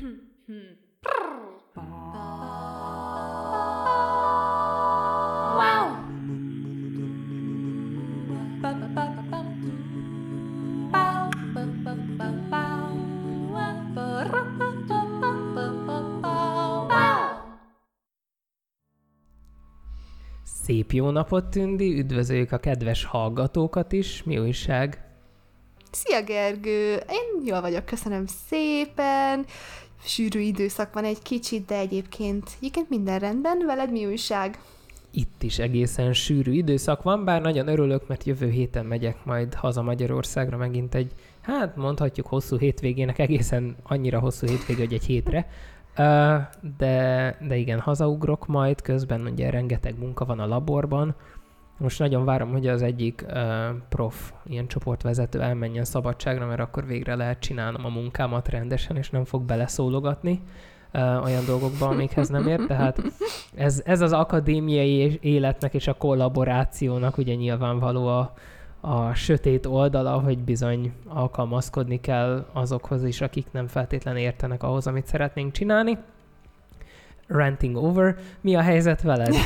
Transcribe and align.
Szép 0.00 0.12
jó 20.92 21.10
napot, 21.10 21.44
Tündi! 21.44 21.98
Üdvözöljük 21.98 22.52
a 22.52 22.58
kedves 22.58 23.04
hallgatókat 23.04 23.92
is. 23.92 24.22
Mi 24.22 24.38
újság? 24.38 25.04
Szia, 25.90 26.22
Gergő! 26.22 26.94
Én 26.94 27.46
jól 27.46 27.60
vagyok, 27.60 27.84
köszönöm 27.84 28.26
szépen. 28.26 29.46
Sűrű 30.04 30.40
időszak 30.40 30.92
van 30.94 31.04
egy 31.04 31.22
kicsit, 31.22 31.64
de 31.64 31.76
egyébként, 31.76 32.50
egyébként 32.58 32.88
minden 32.88 33.18
rendben. 33.18 33.62
Veled 33.66 33.90
mi 33.90 34.06
újság? 34.06 34.58
Itt 35.10 35.42
is 35.42 35.58
egészen 35.58 36.12
sűrű 36.12 36.52
időszak 36.52 37.02
van, 37.02 37.24
bár 37.24 37.40
nagyon 37.42 37.68
örülök, 37.68 38.08
mert 38.08 38.24
jövő 38.24 38.48
héten 38.48 38.86
megyek 38.86 39.24
majd 39.24 39.54
haza 39.54 39.82
Magyarországra 39.82 40.56
megint 40.56 40.94
egy, 40.94 41.12
hát 41.40 41.76
mondhatjuk 41.76 42.26
hosszú 42.26 42.58
hétvégének, 42.58 43.18
egészen 43.18 43.76
annyira 43.82 44.18
hosszú 44.18 44.46
hétvégé, 44.46 44.80
hogy 44.80 44.92
egy 44.92 45.04
hétre. 45.04 45.48
De, 46.76 47.36
de 47.48 47.56
igen, 47.56 47.80
hazaugrok 47.80 48.46
majd, 48.46 48.82
közben 48.82 49.26
ugye 49.26 49.50
rengeteg 49.50 49.98
munka 49.98 50.24
van 50.24 50.38
a 50.38 50.46
laborban. 50.46 51.14
Most 51.80 51.98
nagyon 51.98 52.24
várom, 52.24 52.50
hogy 52.50 52.66
az 52.66 52.82
egyik 52.82 53.24
uh, 53.28 53.34
prof, 53.88 54.32
ilyen 54.46 54.66
csoportvezető 54.66 55.40
elmenjen 55.40 55.84
szabadságra, 55.84 56.46
mert 56.46 56.60
akkor 56.60 56.86
végre 56.86 57.14
lehet 57.14 57.38
csinálnom 57.38 57.84
a 57.84 57.88
munkámat 57.88 58.48
rendesen, 58.48 58.96
és 58.96 59.10
nem 59.10 59.24
fog 59.24 59.42
beleszólogatni 59.42 60.40
uh, 60.94 61.24
olyan 61.24 61.44
dolgokba, 61.44 61.88
amikhez 61.88 62.28
nem 62.28 62.48
ért. 62.48 62.66
Tehát 62.66 63.02
ez, 63.54 63.82
ez 63.84 64.00
az 64.00 64.12
akadémiai 64.12 65.18
életnek 65.22 65.74
és 65.74 65.86
a 65.86 65.94
kollaborációnak 65.94 67.18
ugye 67.18 67.34
nyilvánvaló 67.34 68.06
a, 68.06 68.34
a 68.80 69.14
sötét 69.14 69.66
oldala, 69.66 70.18
hogy 70.18 70.38
bizony 70.38 70.92
alkalmazkodni 71.08 72.00
kell 72.00 72.46
azokhoz 72.52 73.04
is, 73.04 73.20
akik 73.20 73.46
nem 73.50 73.66
feltétlenül 73.66 74.20
értenek 74.20 74.62
ahhoz, 74.62 74.86
amit 74.86 75.06
szeretnénk 75.06 75.52
csinálni 75.52 75.98
ranting 77.30 77.76
over. 77.76 78.16
Mi 78.40 78.56
a 78.56 78.60
helyzet 78.60 79.02
veled? 79.02 79.34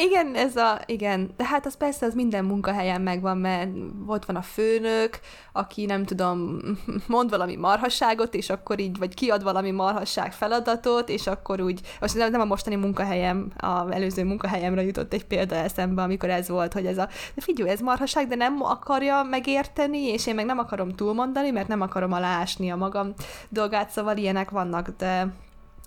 igen, 0.00 0.34
ez 0.34 0.56
a, 0.56 0.80
igen, 0.86 1.30
de 1.36 1.44
hát 1.44 1.66
az 1.66 1.76
persze 1.76 2.06
az 2.06 2.14
minden 2.14 2.44
munkahelyen 2.44 3.00
megvan, 3.00 3.38
mert 3.38 3.70
ott 4.06 4.24
van 4.24 4.36
a 4.36 4.42
főnök, 4.42 5.20
aki 5.52 5.84
nem 5.84 6.04
tudom, 6.04 6.60
mond 7.06 7.30
valami 7.30 7.56
marhasságot, 7.56 8.34
és 8.34 8.50
akkor 8.50 8.80
így, 8.80 8.98
vagy 8.98 9.14
kiad 9.14 9.42
valami 9.42 9.70
marhasság 9.70 10.32
feladatot, 10.32 11.08
és 11.08 11.26
akkor 11.26 11.60
úgy, 11.60 11.80
most 12.00 12.30
nem 12.30 12.40
a 12.40 12.44
mostani 12.44 12.76
munkahelyem, 12.76 13.52
a 13.56 13.92
előző 13.92 14.24
munkahelyemre 14.24 14.82
jutott 14.82 15.12
egy 15.12 15.26
példa 15.26 15.54
eszembe, 15.54 16.02
amikor 16.02 16.30
ez 16.30 16.48
volt, 16.48 16.72
hogy 16.72 16.86
ez 16.86 16.98
a, 16.98 17.08
de 17.34 17.40
figyelj, 17.40 17.70
ez 17.70 17.80
marhasság, 17.80 18.28
de 18.28 18.34
nem 18.34 18.62
akarja 18.62 19.22
megérteni, 19.22 20.06
és 20.06 20.26
én 20.26 20.34
meg 20.34 20.44
nem 20.44 20.58
akarom 20.58 20.94
túlmondani, 20.94 21.50
mert 21.50 21.68
nem 21.68 21.80
akarom 21.80 22.12
alásni 22.12 22.70
a 22.70 22.76
magam 22.76 23.12
dolgát, 23.48 23.90
szóval 23.90 24.16
ilyenek 24.16 24.50
vannak, 24.50 24.88
de 24.98 25.32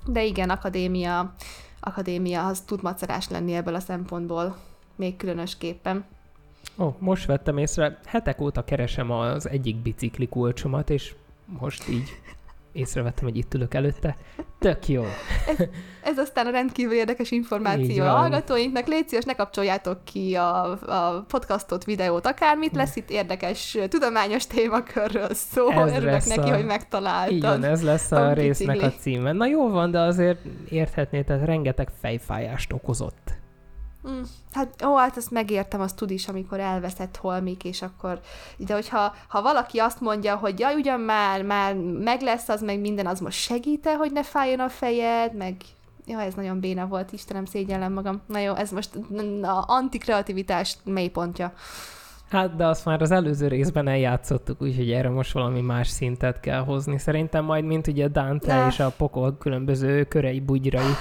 de 0.05 0.23
igen, 0.23 0.49
akadémia, 0.49 1.33
akadémia 1.83 2.47
az 2.47 2.61
tud 2.61 2.81
macerás 2.81 3.29
lenni 3.29 3.53
ebből 3.53 3.75
a 3.75 3.79
szempontból, 3.79 4.57
még 4.95 5.17
különösképpen. 5.17 6.05
Ó, 6.77 6.95
most 6.99 7.25
vettem 7.25 7.57
észre, 7.57 7.99
hetek 8.05 8.41
óta 8.41 8.63
keresem 8.63 9.11
az 9.11 9.49
egyik 9.49 9.75
bicikli 9.75 10.27
kulcsomat, 10.27 10.89
és 10.89 11.15
most 11.45 11.89
így 11.89 12.09
észrevettem, 12.73 13.23
hogy 13.23 13.37
itt 13.37 13.53
ülök 13.53 13.73
előtte. 13.73 14.17
Tök 14.59 14.87
jó. 14.87 15.03
Ez, 15.47 15.67
ez 16.03 16.17
aztán 16.17 16.45
a 16.45 16.49
rendkívül 16.49 16.93
érdekes 16.93 17.31
információ 17.31 18.03
a 18.03 18.09
hallgatóinknak. 18.09 18.87
Légy 18.87 19.07
szíves, 19.07 19.23
ne 19.23 19.33
kapcsoljátok 19.33 20.05
ki 20.05 20.35
a, 20.35 20.71
a 20.71 21.25
podcastot, 21.27 21.83
videót, 21.83 22.25
akármit. 22.27 22.75
Lesz 22.75 22.95
itt 22.95 23.09
érdekes 23.09 23.77
tudományos 23.89 24.47
témakörről 24.47 25.33
szó. 25.33 25.69
Ez 25.69 25.95
Örülök 25.95 26.25
neki, 26.25 26.49
a... 26.49 26.55
hogy 26.55 26.65
megtaláltad. 26.65 27.35
Igen, 27.35 27.63
ez 27.63 27.83
lesz 27.83 28.11
a, 28.11 28.27
a 28.27 28.33
résznek 28.33 28.81
a 28.81 28.91
címe. 28.91 29.31
Na 29.31 29.45
jó 29.45 29.69
van, 29.69 29.91
de 29.91 29.99
azért 29.99 30.39
érthetné, 30.69 31.21
tehát 31.21 31.45
rengeteg 31.45 31.89
fejfájást 32.01 32.73
okozott. 32.73 33.41
Mm, 34.09 34.21
hát 34.51 34.83
ó, 34.85 34.95
hát 34.95 35.17
ezt 35.17 35.31
megértem, 35.31 35.81
azt 35.81 35.95
tud 35.95 36.11
is, 36.11 36.27
amikor 36.27 36.59
elveszett 36.59 37.17
holmik, 37.17 37.63
és 37.63 37.81
akkor, 37.81 38.19
de 38.57 38.73
hogyha 38.73 39.15
ha 39.27 39.41
valaki 39.41 39.77
azt 39.77 40.01
mondja, 40.01 40.35
hogy 40.35 40.59
jaj, 40.59 40.75
ugyan 40.75 40.99
már, 40.99 41.41
már 41.43 41.75
meg 41.75 42.21
lesz 42.21 42.49
az, 42.49 42.61
meg 42.61 42.79
minden, 42.79 43.07
az 43.07 43.19
most 43.19 43.37
segíte, 43.37 43.95
hogy 43.95 44.11
ne 44.11 44.23
fájjon 44.23 44.59
a 44.59 44.69
fejed, 44.69 45.35
meg 45.35 45.55
Ja, 46.05 46.21
ez 46.21 46.33
nagyon 46.33 46.59
béna 46.59 46.87
volt, 46.87 47.11
Istenem, 47.11 47.45
szégyellem 47.45 47.93
magam. 47.93 48.21
Na 48.27 48.39
jó, 48.39 48.53
ez 48.53 48.71
most 48.71 48.89
a 49.41 49.63
antikreativitás 49.67 50.77
mélypontja. 50.83 51.53
Hát, 52.29 52.55
de 52.55 52.67
azt 52.67 52.85
már 52.85 53.01
az 53.01 53.11
előző 53.11 53.47
részben 53.47 53.87
eljátszottuk, 53.87 54.61
úgyhogy 54.61 54.91
erre 54.91 55.09
most 55.09 55.33
valami 55.33 55.61
más 55.61 55.87
szintet 55.87 56.39
kell 56.39 56.59
hozni. 56.59 56.97
Szerintem 56.97 57.45
majd, 57.45 57.65
mint 57.65 57.87
ugye 57.87 58.07
Dante 58.07 58.61
de... 58.61 58.67
és 58.67 58.79
a 58.79 58.93
pokol 58.97 59.37
különböző 59.37 60.03
körei, 60.03 60.39
bugyrai, 60.39 60.91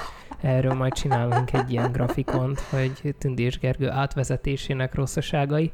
erről 0.42 0.74
majd 0.74 0.92
csinálunk 0.92 1.52
egy 1.52 1.72
ilyen 1.72 1.92
grafikont, 1.92 2.60
hogy 2.60 3.14
Tündi 3.18 3.42
és 3.42 3.58
Gergő 3.58 3.90
átvezetésének 3.90 4.94
rosszaságai. 4.94 5.72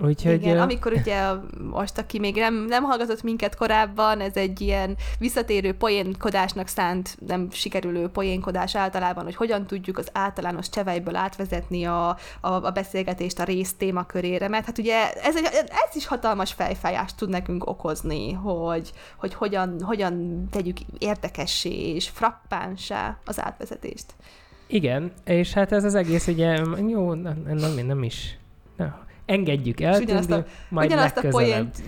Úgyhogy, 0.00 0.32
Igen, 0.32 0.58
amikor 0.58 0.92
ugye 0.92 1.32
most, 1.70 1.98
aki 1.98 2.18
még 2.18 2.34
nem, 2.34 2.54
nem 2.54 2.82
hallgatott 2.82 3.22
minket 3.22 3.56
korábban, 3.56 4.20
ez 4.20 4.36
egy 4.36 4.60
ilyen 4.60 4.96
visszatérő 5.18 5.72
poénkodásnak 5.72 6.66
szánt, 6.66 7.16
nem 7.26 7.50
sikerülő 7.50 8.08
poénkodás 8.08 8.76
általában, 8.76 9.24
hogy 9.24 9.34
hogyan 9.34 9.66
tudjuk 9.66 9.98
az 9.98 10.08
általános 10.12 10.68
csevejből 10.68 11.16
átvezetni 11.16 11.84
a, 11.84 12.08
a, 12.08 12.16
a 12.40 12.70
beszélgetést 12.70 13.38
a 13.38 13.44
rész 13.44 13.74
témakörére, 13.74 14.48
mert 14.48 14.64
hát 14.66 14.78
ugye 14.78 15.12
ez, 15.12 15.36
egy, 15.36 15.48
ez 15.88 15.96
is 15.96 16.06
hatalmas 16.06 16.52
fejfájást 16.52 17.16
tud 17.16 17.28
nekünk 17.28 17.66
okozni, 17.66 18.32
hogy, 18.32 18.92
hogy 19.16 19.34
hogyan, 19.34 19.80
hogyan 19.82 20.46
tegyük 20.50 20.76
érdekessé 20.98 21.94
és 21.94 22.08
frappánsá 22.08 23.18
az 23.24 23.40
átvezetést. 23.40 24.14
Igen, 24.66 25.12
és 25.24 25.52
hát 25.52 25.72
ez 25.72 25.84
az 25.84 25.94
egész 25.94 26.26
ugye, 26.26 26.60
jó, 26.88 27.14
nem, 27.14 27.42
nem, 27.46 27.86
nem 27.86 28.02
is, 28.02 28.38
nem, 28.76 28.94
engedjük 29.26 29.80
el, 29.80 29.94
és 29.94 29.98
ugyanazt 29.98 30.30
a, 30.30 30.44
majd 30.68 30.90
ugyanazt 30.90 31.16
a 31.16 31.28
poént 31.28 31.82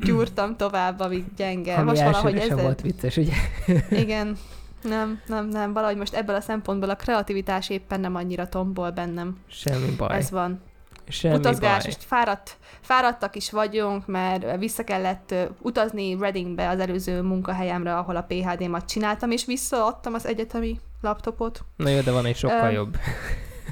gyúrtam 0.00 0.56
tovább, 0.56 1.00
amíg 1.00 1.24
gyenge. 1.36 1.74
Ami 1.74 1.84
most 1.84 2.02
valahogy 2.02 2.36
ez 2.36 2.60
volt 2.60 2.80
vicces, 2.80 3.16
ugye? 3.16 3.32
Igen. 4.02 4.36
Nem, 4.82 5.20
nem, 5.26 5.48
nem. 5.48 5.72
Valahogy 5.72 5.96
most 5.96 6.14
ebből 6.14 6.36
a 6.36 6.40
szempontból 6.40 6.90
a 6.90 6.94
kreativitás 6.94 7.70
éppen 7.70 8.00
nem 8.00 8.14
annyira 8.14 8.48
tombol 8.48 8.90
bennem. 8.90 9.36
Semmi 9.46 9.90
baj. 9.96 10.16
Ez 10.16 10.30
van. 10.30 10.60
Semmi 11.08 11.34
Utazgás, 11.34 11.82
baj. 11.82 11.92
és 11.98 12.04
fáradt, 12.06 12.56
fáradtak 12.80 13.36
is 13.36 13.50
vagyunk, 13.50 14.06
mert 14.06 14.58
vissza 14.58 14.84
kellett 14.84 15.34
utazni 15.62 16.16
Readingbe 16.18 16.68
az 16.68 16.78
előző 16.78 17.22
munkahelyemre, 17.22 17.96
ahol 17.96 18.16
a 18.16 18.26
PHD-mat 18.28 18.88
csináltam, 18.88 19.30
és 19.30 19.44
visszaadtam 19.44 20.14
az 20.14 20.26
egyetemi 20.26 20.80
laptopot. 21.00 21.64
Na 21.76 21.88
jó, 21.88 22.00
de 22.00 22.12
van 22.12 22.26
egy 22.26 22.36
sokkal 22.36 22.68
uh, 22.68 22.72
jobb. 22.72 22.96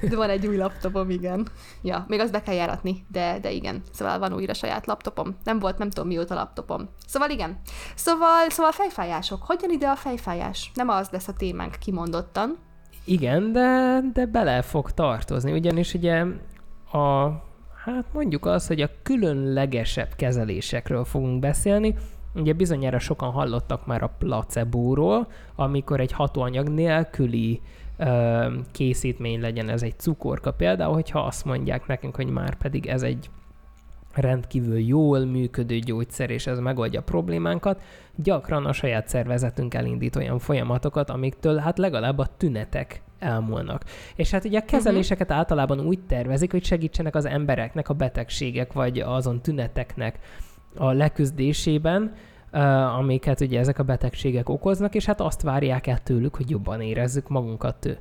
De 0.09 0.17
van 0.17 0.31
egy 0.31 0.47
új 0.47 0.57
laptopom, 0.57 1.11
igen. 1.11 1.47
Ja, 1.83 2.05
még 2.09 2.21
azt 2.21 2.33
be 2.33 2.43
kell 2.43 2.55
járatni, 2.55 3.05
de, 3.09 3.39
de 3.41 3.51
igen. 3.51 3.83
Szóval 3.93 4.19
van 4.19 4.35
újra 4.35 4.55
saját 4.55 4.87
laptopom. 4.87 5.37
Nem 5.45 5.59
volt, 5.59 5.79
nem 5.79 5.91
tudom 5.91 6.09
mióta 6.09 6.35
laptopom. 6.35 6.89
Szóval 7.07 7.31
igen. 7.31 7.61
Szóval, 7.95 8.49
szóval 8.49 8.73
fejfájások. 8.73 9.43
Hogyan 9.43 9.71
ide 9.71 9.89
a 9.89 9.97
fejfájás? 9.97 10.71
Nem 10.75 10.89
az 10.89 11.09
lesz 11.11 11.29
a 11.29 11.33
témánk 11.33 11.77
kimondottan. 11.81 12.59
Igen, 13.05 13.53
de, 13.53 14.01
de 14.13 14.27
bele 14.27 14.63
fog 14.63 14.91
tartozni, 14.91 15.53
ugyanis 15.53 15.95
ugye 15.95 16.25
a, 16.93 17.27
hát 17.85 18.05
mondjuk 18.13 18.47
az, 18.47 18.67
hogy 18.67 18.81
a 18.81 18.91
különlegesebb 19.03 20.15
kezelésekről 20.17 21.05
fogunk 21.05 21.41
beszélni, 21.41 21.97
Ugye 22.35 22.53
bizonyára 22.53 22.99
sokan 22.99 23.31
hallottak 23.31 23.87
már 23.87 24.03
a 24.03 24.15
placebóról, 24.19 25.29
amikor 25.55 26.01
egy 26.01 26.13
hatóanyag 26.13 26.69
nélküli 26.69 27.61
készítmény 28.73 29.41
legyen, 29.41 29.69
ez 29.69 29.83
egy 29.83 29.99
cukorka 29.99 30.53
például, 30.53 30.93
hogyha 30.93 31.21
azt 31.21 31.45
mondják 31.45 31.87
nekünk, 31.87 32.17
hogy 32.17 32.31
már 32.31 32.55
pedig 32.55 32.87
ez 32.87 33.03
egy 33.03 33.31
rendkívül 34.15 34.79
jól 34.79 35.25
működő 35.25 35.79
gyógyszer, 35.79 36.31
és 36.31 36.47
ez 36.47 36.59
megoldja 36.59 37.01
a 37.01 37.03
problémánkat, 37.03 37.83
gyakran 38.17 38.67
a 38.67 38.73
saját 38.73 39.09
szervezetünk 39.09 39.75
elindít 39.75 40.17
olyan 40.17 40.39
folyamatokat, 40.39 41.11
amiktől 41.11 41.57
hát 41.57 41.79
legalább 41.79 42.19
a 42.19 42.27
tünetek 42.37 43.03
elmúlnak. 43.19 43.85
És 44.17 44.31
hát 44.31 44.45
ugye 44.45 44.59
a 44.59 44.65
kezeléseket 44.65 45.27
uh-huh. 45.27 45.39
általában 45.39 45.81
úgy 45.81 46.01
tervezik, 46.01 46.51
hogy 46.51 46.65
segítsenek 46.65 47.15
az 47.15 47.25
embereknek 47.25 47.89
a 47.89 47.95
betegségek, 47.95 48.73
vagy 48.73 48.99
azon 48.99 49.43
tüneteknek 49.43 50.19
a 50.77 50.93
leküzdésében, 50.93 52.13
amiket 52.99 53.41
ugye 53.41 53.59
ezek 53.59 53.79
a 53.79 53.83
betegségek 53.83 54.49
okoznak, 54.49 54.95
és 54.95 55.05
hát 55.05 55.21
azt 55.21 55.43
várják 55.43 55.87
el 55.87 55.99
tőlük, 56.03 56.37
hogy 56.37 56.51
jobban 56.51 56.81
érezzük 56.81 57.29
magunkat. 57.29 57.99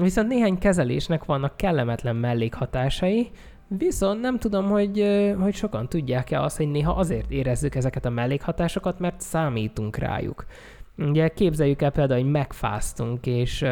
Viszont 0.00 0.28
néhány 0.28 0.58
kezelésnek 0.58 1.24
vannak 1.24 1.56
kellemetlen 1.56 2.16
mellékhatásai, 2.16 3.30
Viszont 3.78 4.20
nem 4.20 4.38
tudom, 4.38 4.68
hogy, 4.68 5.06
hogy 5.40 5.54
sokan 5.54 5.88
tudják-e 5.88 6.40
azt, 6.40 6.56
hogy 6.56 6.70
néha 6.70 6.92
azért 6.92 7.30
érezzük 7.30 7.74
ezeket 7.74 8.04
a 8.04 8.10
mellékhatásokat, 8.10 8.98
mert 8.98 9.20
számítunk 9.20 9.96
rájuk. 9.96 10.46
Ugye 10.98 11.28
képzeljük 11.28 11.82
el 11.82 11.90
például, 11.90 12.20
hogy 12.20 12.30
megfáztunk, 12.30 13.26
és 13.26 13.64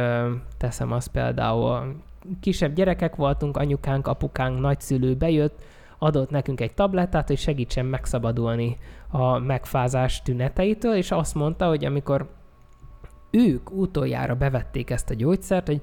teszem 0.59 0.93
azt 0.93 1.09
például, 1.09 1.95
kisebb 2.41 2.75
gyerekek 2.75 3.17
voltunk, 3.17 3.57
anyukánk, 3.57 4.07
apukánk, 4.07 4.61
nagyszülő 4.61 5.15
bejött, 5.15 5.63
adott 5.99 6.31
nekünk 6.31 6.61
egy 6.61 6.75
tablettát, 6.75 7.27
hogy 7.27 7.39
segítsen 7.39 7.87
megszabadulni 7.87 8.77
a 9.09 9.39
megfázás 9.39 10.23
tüneteitől, 10.23 10.95
és 10.95 11.11
azt 11.11 11.35
mondta, 11.35 11.69
hogy 11.69 11.85
amikor 11.85 12.29
ők 13.31 13.71
utoljára 13.71 14.35
bevették 14.35 14.91
ezt 14.91 15.11
a 15.11 15.15
gyógyszert, 15.15 15.67
hogy 15.67 15.81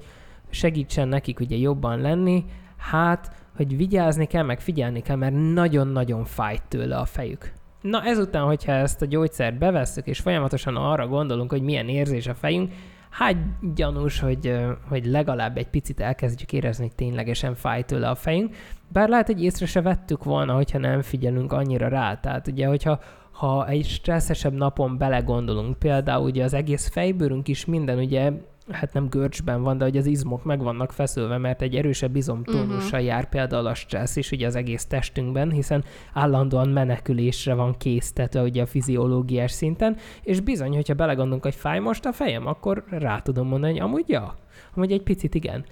segítsen 0.50 1.08
nekik 1.08 1.40
ugye 1.40 1.56
jobban 1.56 2.00
lenni, 2.00 2.44
hát, 2.76 3.30
hogy 3.56 3.76
vigyázni 3.76 4.26
kell, 4.26 4.42
meg 4.42 4.60
figyelni 4.60 5.00
kell, 5.00 5.16
mert 5.16 5.34
nagyon-nagyon 5.52 6.24
fájt 6.24 6.62
tőle 6.68 6.96
a 6.96 7.04
fejük. 7.04 7.52
Na 7.80 8.02
ezután, 8.02 8.44
hogyha 8.44 8.72
ezt 8.72 9.02
a 9.02 9.06
gyógyszert 9.06 9.58
bevesszük, 9.58 10.06
és 10.06 10.18
folyamatosan 10.18 10.76
arra 10.76 11.06
gondolunk, 11.06 11.50
hogy 11.50 11.62
milyen 11.62 11.88
érzés 11.88 12.26
a 12.26 12.34
fejünk, 12.34 12.72
hát 13.10 13.36
gyanús, 13.74 14.20
hogy, 14.20 14.56
hogy 14.88 15.06
legalább 15.06 15.56
egy 15.56 15.68
picit 15.68 16.00
elkezdjük 16.00 16.52
érezni, 16.52 16.84
hogy 16.84 16.94
ténylegesen 16.94 17.54
fáj 17.54 17.82
tőle 17.82 18.08
a 18.08 18.14
fejünk. 18.14 18.54
Bár 18.88 19.08
lehet, 19.08 19.26
hogy 19.26 19.42
észre 19.42 19.66
se 19.66 19.80
vettük 19.80 20.24
volna, 20.24 20.54
hogyha 20.54 20.78
nem 20.78 21.02
figyelünk 21.02 21.52
annyira 21.52 21.88
rá. 21.88 22.20
Tehát 22.20 22.46
ugye, 22.46 22.66
hogyha 22.66 23.00
ha 23.30 23.68
egy 23.68 23.86
stresszesebb 23.86 24.52
napon 24.52 24.98
belegondolunk, 24.98 25.78
például 25.78 26.24
ugye 26.24 26.44
az 26.44 26.54
egész 26.54 26.88
fejbőrünk 26.88 27.48
is 27.48 27.64
minden 27.64 27.98
ugye 27.98 28.32
hát 28.70 28.92
nem 28.92 29.08
görcsben 29.08 29.62
van, 29.62 29.78
de 29.78 29.84
hogy 29.84 29.96
az 29.96 30.06
izmok 30.06 30.44
meg 30.44 30.62
vannak 30.62 30.92
feszülve, 30.92 31.38
mert 31.38 31.62
egy 31.62 31.74
erősebb 31.74 32.16
izomtónussal 32.16 32.82
uh-huh. 32.82 33.04
jár 33.04 33.28
például 33.28 33.66
a 33.66 33.74
stressz 33.74 34.16
is 34.16 34.30
ugye 34.30 34.46
az 34.46 34.54
egész 34.54 34.86
testünkben, 34.86 35.50
hiszen 35.50 35.84
állandóan 36.12 36.68
menekülésre 36.68 37.54
van 37.54 37.74
késztetve 37.78 38.42
ugye 38.42 38.62
a 38.62 38.66
fiziológiás 38.66 39.50
szinten, 39.50 39.96
és 40.22 40.40
bizony, 40.40 40.74
hogyha 40.74 40.94
belegondolunk, 40.94 41.42
hogy 41.42 41.54
fáj 41.54 41.78
most 41.78 42.04
a 42.04 42.12
fejem, 42.12 42.46
akkor 42.46 42.84
rá 42.90 43.20
tudom 43.20 43.48
mondani, 43.48 43.72
hogy 43.72 43.80
amúgy 43.80 44.08
ja, 44.08 44.36
amúgy 44.74 44.92
egy 44.92 45.02
picit 45.02 45.34
igen. 45.34 45.64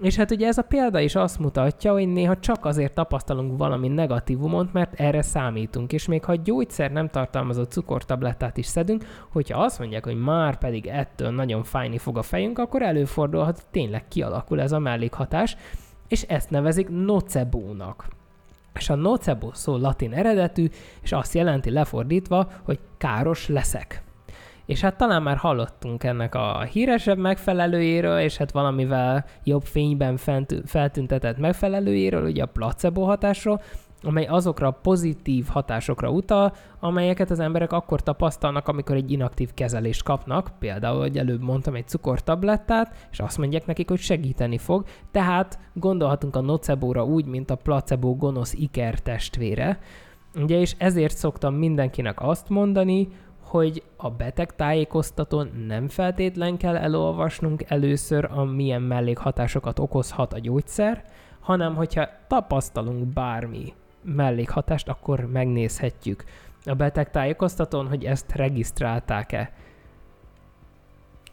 És 0.00 0.16
hát 0.16 0.30
ugye 0.30 0.46
ez 0.46 0.58
a 0.58 0.62
példa 0.62 1.00
is 1.00 1.14
azt 1.14 1.38
mutatja, 1.38 1.92
hogy 1.92 2.08
néha 2.08 2.38
csak 2.38 2.64
azért 2.64 2.94
tapasztalunk 2.94 3.58
valami 3.58 3.88
negatívumot, 3.88 4.72
mert 4.72 5.00
erre 5.00 5.22
számítunk. 5.22 5.92
És 5.92 6.06
még 6.06 6.24
ha 6.24 6.34
gyógyszer 6.34 6.92
nem 6.92 7.08
tartalmazó 7.08 7.62
cukortablettát 7.62 8.56
is 8.56 8.66
szedünk, 8.66 9.04
hogyha 9.32 9.62
azt 9.62 9.78
mondják, 9.78 10.04
hogy 10.04 10.20
már 10.20 10.58
pedig 10.58 10.86
ettől 10.86 11.30
nagyon 11.30 11.62
fájni 11.62 11.98
fog 11.98 12.18
a 12.18 12.22
fejünk, 12.22 12.58
akkor 12.58 12.82
előfordulhat, 12.82 13.54
hogy 13.54 13.70
tényleg 13.70 14.08
kialakul 14.08 14.60
ez 14.60 14.72
a 14.72 14.78
mellékhatás, 14.78 15.56
és 16.08 16.22
ezt 16.22 16.50
nevezik 16.50 16.88
nocebónak. 16.88 18.08
És 18.74 18.90
a 18.90 18.94
nocebo 18.94 19.50
szó 19.52 19.76
latin 19.76 20.12
eredetű, 20.12 20.68
és 21.02 21.12
azt 21.12 21.34
jelenti 21.34 21.70
lefordítva, 21.70 22.50
hogy 22.62 22.78
káros 22.98 23.48
leszek. 23.48 24.03
És 24.66 24.80
hát 24.80 24.96
talán 24.96 25.22
már 25.22 25.36
hallottunk 25.36 26.04
ennek 26.04 26.34
a 26.34 26.60
híresebb 26.60 27.18
megfelelőjéről, 27.18 28.18
és 28.18 28.36
hát 28.36 28.52
valamivel 28.52 29.24
jobb 29.44 29.62
fényben 29.62 30.16
feltüntetett 30.64 31.38
megfelelőjéről, 31.38 32.24
ugye 32.24 32.42
a 32.42 32.46
placebo 32.46 33.02
hatásról, 33.04 33.60
amely 34.02 34.26
azokra 34.26 34.66
a 34.66 34.78
pozitív 34.82 35.46
hatásokra 35.46 36.10
utal, 36.10 36.52
amelyeket 36.80 37.30
az 37.30 37.40
emberek 37.40 37.72
akkor 37.72 38.02
tapasztalnak, 38.02 38.68
amikor 38.68 38.96
egy 38.96 39.10
inaktív 39.10 39.54
kezelést 39.54 40.02
kapnak, 40.02 40.50
például, 40.58 41.00
hogy 41.00 41.18
előbb 41.18 41.42
mondtam 41.42 41.74
egy 41.74 41.88
cukortablettát, 41.88 43.08
és 43.10 43.20
azt 43.20 43.38
mondják 43.38 43.66
nekik, 43.66 43.88
hogy 43.88 43.98
segíteni 43.98 44.58
fog, 44.58 44.84
tehát 45.10 45.58
gondolhatunk 45.72 46.36
a 46.36 46.40
nocebóra 46.40 47.04
úgy, 47.04 47.24
mint 47.24 47.50
a 47.50 47.56
placebo 47.56 48.14
gonosz 48.14 48.52
iker 48.52 48.98
testvére, 48.98 49.78
Ugye, 50.42 50.60
és 50.60 50.74
ezért 50.78 51.16
szoktam 51.16 51.54
mindenkinek 51.54 52.22
azt 52.22 52.48
mondani, 52.48 53.08
hogy 53.54 53.82
a 53.96 54.10
beteg 54.10 54.54
tájékoztatón 54.54 55.50
nem 55.66 55.88
feltétlen 55.88 56.56
kell 56.56 56.76
elolvasnunk 56.76 57.70
először, 57.70 58.28
a 58.30 58.44
milyen 58.44 58.82
mellékhatásokat 58.82 59.78
okozhat 59.78 60.32
a 60.32 60.38
gyógyszer, 60.38 61.04
hanem 61.40 61.74
hogyha 61.74 62.08
tapasztalunk 62.28 63.06
bármi 63.06 63.72
mellékhatást, 64.02 64.88
akkor 64.88 65.20
megnézhetjük 65.20 66.24
a 66.64 66.74
beteg 66.74 67.10
tájékoztatón, 67.10 67.88
hogy 67.88 68.04
ezt 68.04 68.32
regisztrálták-e. 68.32 69.52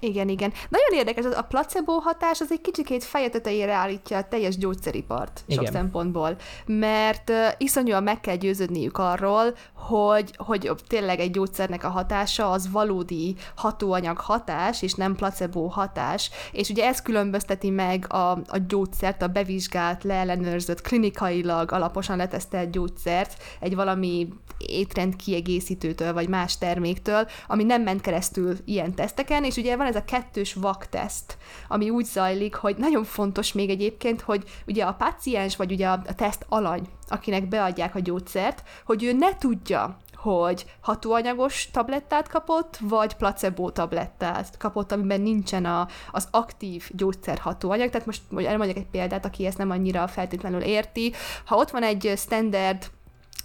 Igen, 0.04 0.30
igen. 0.30 0.54
Nagyon 0.70 1.00
érdekes, 1.00 1.26
az 1.26 1.38
a 1.38 1.42
placebo 1.42 2.00
hatás 2.00 2.42
az 2.42 2.52
egy 2.52 2.62
kicsikét 2.62 3.04
feje 3.04 3.30
tetejére 3.30 3.74
állítja 3.74 4.18
a 4.18 4.28
teljes 4.28 4.58
gyógyszeripart 4.58 5.44
igen. 5.46 5.64
sok 5.64 5.74
szempontból, 5.74 6.36
mert 6.66 7.32
iszonyúan 7.58 8.04
meg 8.04 8.20
kell 8.20 8.36
győződniük 8.36 8.98
arról, 8.98 9.56
hogy, 9.74 10.36
hogy 10.38 10.72
tényleg 10.88 11.20
egy 11.20 11.32
gyógyszernek 11.32 11.84
a 11.84 11.90
hatása 11.90 12.50
az 12.50 12.72
valódi 12.72 13.36
hatóanyag 13.56 14.18
hatás, 14.18 14.82
és 14.82 14.94
nem 14.94 15.16
placebo 15.16 15.68
hatás, 15.68 16.30
és 16.52 16.70
ugye 16.70 16.86
ez 16.86 17.02
különbözteti 17.02 17.70
meg 17.70 18.14
a, 18.14 18.32
a 18.32 18.58
gyógyszert, 18.68 19.22
a 19.22 19.28
bevizsgált, 19.28 20.04
leellenőrzött, 20.04 20.82
klinikailag 20.82 21.72
alaposan 21.72 22.18
letesztelt 22.18 22.72
gyógyszert 22.72 23.44
egy 23.60 23.76
valami 23.76 24.28
étrend 24.58 25.16
kiegészítőtől, 25.16 26.14
vagy 26.14 26.28
más 26.28 26.58
terméktől, 26.58 27.28
ami 27.48 27.64
nem 27.64 27.82
ment 27.82 28.02
keresztül 28.02 28.58
ilyen 28.66 28.94
teszteken, 28.96 29.44
és 29.44 29.56
ugye 29.56 29.76
van 29.76 29.86
ez 29.92 30.02
a 30.02 30.06
kettős 30.06 30.54
vakteszt, 30.54 31.38
ami 31.68 31.90
úgy 31.90 32.06
zajlik, 32.06 32.56
hogy 32.56 32.76
nagyon 32.78 33.04
fontos 33.04 33.54
még 33.54 33.70
egyébként, 33.70 34.22
hogy 34.22 34.44
ugye 34.68 34.84
a 34.84 34.94
páciens, 34.94 35.56
vagy 35.56 35.72
ugye 35.72 35.88
a 35.88 36.02
teszt 36.16 36.46
alany, 36.50 36.88
akinek 37.08 37.48
beadják 37.48 37.96
a 37.96 38.00
gyógyszert, 38.00 38.64
hogy 38.86 39.04
ő 39.04 39.14
ne 39.14 39.38
tudja, 39.38 39.98
hogy 40.16 40.66
hatóanyagos 40.82 41.70
tablettát 41.72 42.28
kapott, 42.28 42.78
vagy 42.82 43.14
placebo 43.14 43.70
tablettát 43.70 44.58
kapott, 44.58 44.92
amiben 44.92 45.22
nincsen 45.22 45.66
a, 45.66 45.88
az 46.12 46.28
aktív 46.32 46.90
gyógyszer 46.92 47.38
hatóanyag. 47.38 47.90
Tehát 47.90 48.06
most 48.06 48.22
elmondjak 48.36 48.78
egy 48.78 48.90
példát, 48.92 49.26
aki 49.26 49.46
ezt 49.46 49.58
nem 49.58 49.70
annyira 49.70 50.08
feltétlenül 50.08 50.62
érti. 50.62 51.14
Ha 51.46 51.56
ott 51.56 51.70
van 51.70 51.84
egy 51.84 52.14
standard 52.16 52.92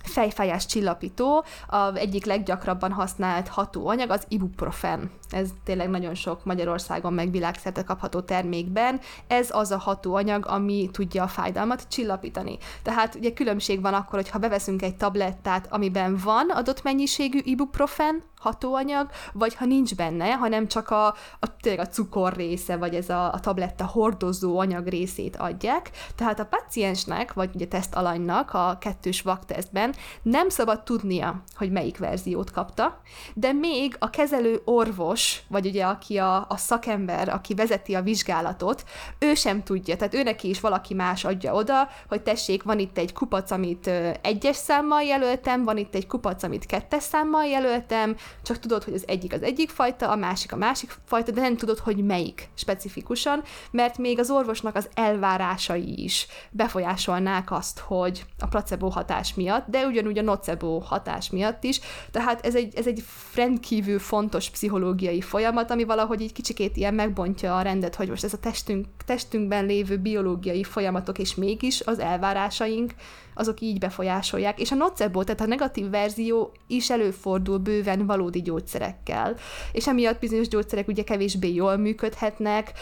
fejfájás 0.06 0.66
csillapító, 0.66 1.44
a 1.68 1.94
egyik 1.94 2.24
leggyakrabban 2.24 2.92
használt 2.92 3.48
hatóanyag 3.48 4.10
az 4.10 4.24
ibuprofen. 4.28 5.10
Ez 5.30 5.48
tényleg 5.64 5.90
nagyon 5.90 6.14
sok 6.14 6.44
Magyarországon 6.44 7.12
meg 7.12 7.30
világszerte 7.30 7.84
kapható 7.84 8.20
termékben. 8.20 9.00
Ez 9.26 9.48
az 9.50 9.70
a 9.70 9.78
hatóanyag, 9.78 10.46
ami 10.46 10.88
tudja 10.92 11.22
a 11.22 11.28
fájdalmat 11.28 11.88
csillapítani. 11.88 12.58
Tehát 12.82 13.14
ugye 13.14 13.32
különbség 13.32 13.80
van 13.80 13.94
akkor, 13.94 14.18
hogyha 14.18 14.38
beveszünk 14.38 14.82
egy 14.82 14.96
tablettát, 14.96 15.66
amiben 15.70 16.16
van 16.24 16.50
adott 16.50 16.82
mennyiségű 16.82 17.38
ibuprofen, 17.42 18.22
hatóanyag, 18.46 19.10
vagy 19.32 19.54
ha 19.54 19.64
nincs 19.64 19.94
benne, 19.94 20.32
hanem 20.32 20.68
csak 20.68 20.90
a, 20.90 21.06
a, 21.06 21.68
a 21.76 21.84
cukor 21.84 22.32
része, 22.32 22.76
vagy 22.76 22.94
ez 22.94 23.08
a, 23.08 23.32
a 23.32 23.40
tabletta 23.40 23.86
hordozó 23.86 24.58
anyag 24.58 24.86
részét 24.86 25.36
adják. 25.36 25.90
Tehát 26.14 26.40
a 26.40 26.44
paciensnek, 26.44 27.32
vagy 27.32 27.50
ugye 27.54 27.66
tesztalanynak 27.66 28.54
a 28.54 28.76
kettős 28.80 29.22
vaktesztben 29.22 29.94
nem 30.22 30.48
szabad 30.48 30.82
tudnia, 30.82 31.42
hogy 31.56 31.70
melyik 31.70 31.98
verziót 31.98 32.50
kapta, 32.50 33.00
de 33.34 33.52
még 33.52 33.96
a 33.98 34.10
kezelő 34.10 34.60
orvos, 34.64 35.42
vagy 35.48 35.66
ugye 35.66 35.84
aki 35.84 36.18
a, 36.18 36.36
a 36.48 36.56
szakember, 36.56 37.28
aki 37.28 37.54
vezeti 37.54 37.94
a 37.94 38.02
vizsgálatot, 38.02 38.84
ő 39.18 39.34
sem 39.34 39.62
tudja, 39.62 39.96
tehát 39.96 40.14
őnek 40.14 40.42
is 40.42 40.60
valaki 40.60 40.94
más 40.94 41.24
adja 41.24 41.54
oda, 41.54 41.88
hogy 42.08 42.22
tessék, 42.22 42.62
van 42.62 42.78
itt 42.78 42.98
egy 42.98 43.12
kupac, 43.12 43.50
amit 43.50 43.90
egyes 44.22 44.56
számmal 44.56 45.02
jelöltem, 45.02 45.64
van 45.64 45.76
itt 45.76 45.94
egy 45.94 46.06
kupac, 46.06 46.42
amit 46.42 46.66
kettes 46.66 47.02
számmal 47.02 47.44
jelöltem, 47.44 48.16
csak 48.42 48.58
tudod, 48.58 48.84
hogy 48.84 48.94
az 48.94 49.04
egyik 49.06 49.32
az 49.32 49.42
egyik 49.42 49.70
fajta, 49.70 50.10
a 50.10 50.16
másik 50.16 50.52
a 50.52 50.56
másik 50.56 50.94
fajta, 51.04 51.30
de 51.30 51.40
nem 51.40 51.56
tudod, 51.56 51.78
hogy 51.78 52.04
melyik 52.04 52.48
specifikusan, 52.54 53.42
mert 53.70 53.98
még 53.98 54.18
az 54.18 54.30
orvosnak 54.30 54.74
az 54.76 54.88
elvárásai 54.94 56.02
is 56.02 56.26
befolyásolnák 56.50 57.50
azt, 57.52 57.78
hogy 57.78 58.24
a 58.38 58.46
placebo 58.46 58.88
hatás 58.88 59.34
miatt, 59.34 59.66
de 59.66 59.86
ugyanúgy 59.86 60.18
a 60.18 60.22
nocebo 60.22 60.78
hatás 60.78 61.30
miatt 61.30 61.64
is, 61.64 61.80
tehát 62.10 62.46
ez 62.46 62.54
egy, 62.54 62.74
ez 62.74 62.86
egy 62.86 63.04
rendkívül 63.34 63.98
fontos 63.98 64.50
pszichológiai 64.50 65.20
folyamat, 65.20 65.70
ami 65.70 65.84
valahogy 65.84 66.22
egy 66.22 66.32
kicsikét 66.32 66.76
ilyen 66.76 66.94
megbontja 66.94 67.56
a 67.56 67.62
rendet, 67.62 67.94
hogy 67.94 68.08
most 68.08 68.24
ez 68.24 68.32
a 68.32 68.38
testünk, 68.38 68.86
testünkben 69.06 69.66
lévő 69.66 69.98
biológiai 69.98 70.64
folyamatok, 70.64 71.18
és 71.18 71.34
mégis 71.34 71.80
az 71.80 71.98
elvárásaink, 71.98 72.94
azok 73.36 73.60
így 73.60 73.78
befolyásolják. 73.78 74.60
És 74.60 74.70
a 74.70 74.74
nocebo, 74.74 75.24
tehát 75.24 75.40
a 75.40 75.46
negatív 75.46 75.90
verzió 75.90 76.52
is 76.66 76.90
előfordul 76.90 77.58
bőven 77.58 78.06
valódi 78.26 78.42
gyógyszerekkel. 78.42 79.36
És 79.72 79.86
emiatt 79.86 80.20
bizonyos 80.20 80.48
gyógyszerek 80.48 80.88
ugye 80.88 81.02
kevésbé 81.02 81.54
jól 81.54 81.76
működhetnek, 81.76 82.72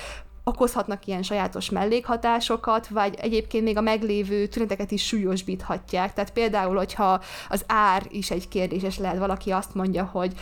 okozhatnak 0.44 1.06
ilyen 1.06 1.22
sajátos 1.22 1.70
mellékhatásokat, 1.70 2.88
vagy 2.88 3.14
egyébként 3.20 3.64
még 3.64 3.76
a 3.76 3.80
meglévő 3.80 4.46
tüneteket 4.46 4.90
is 4.90 5.06
súlyosbíthatják. 5.06 6.12
Tehát 6.12 6.32
például, 6.32 6.76
hogyha 6.76 7.20
az 7.48 7.64
ár 7.66 8.06
is 8.10 8.30
egy 8.30 8.48
kérdéses 8.48 8.98
lehet, 8.98 9.18
valaki 9.18 9.50
azt 9.50 9.74
mondja, 9.74 10.04
hogy 10.04 10.32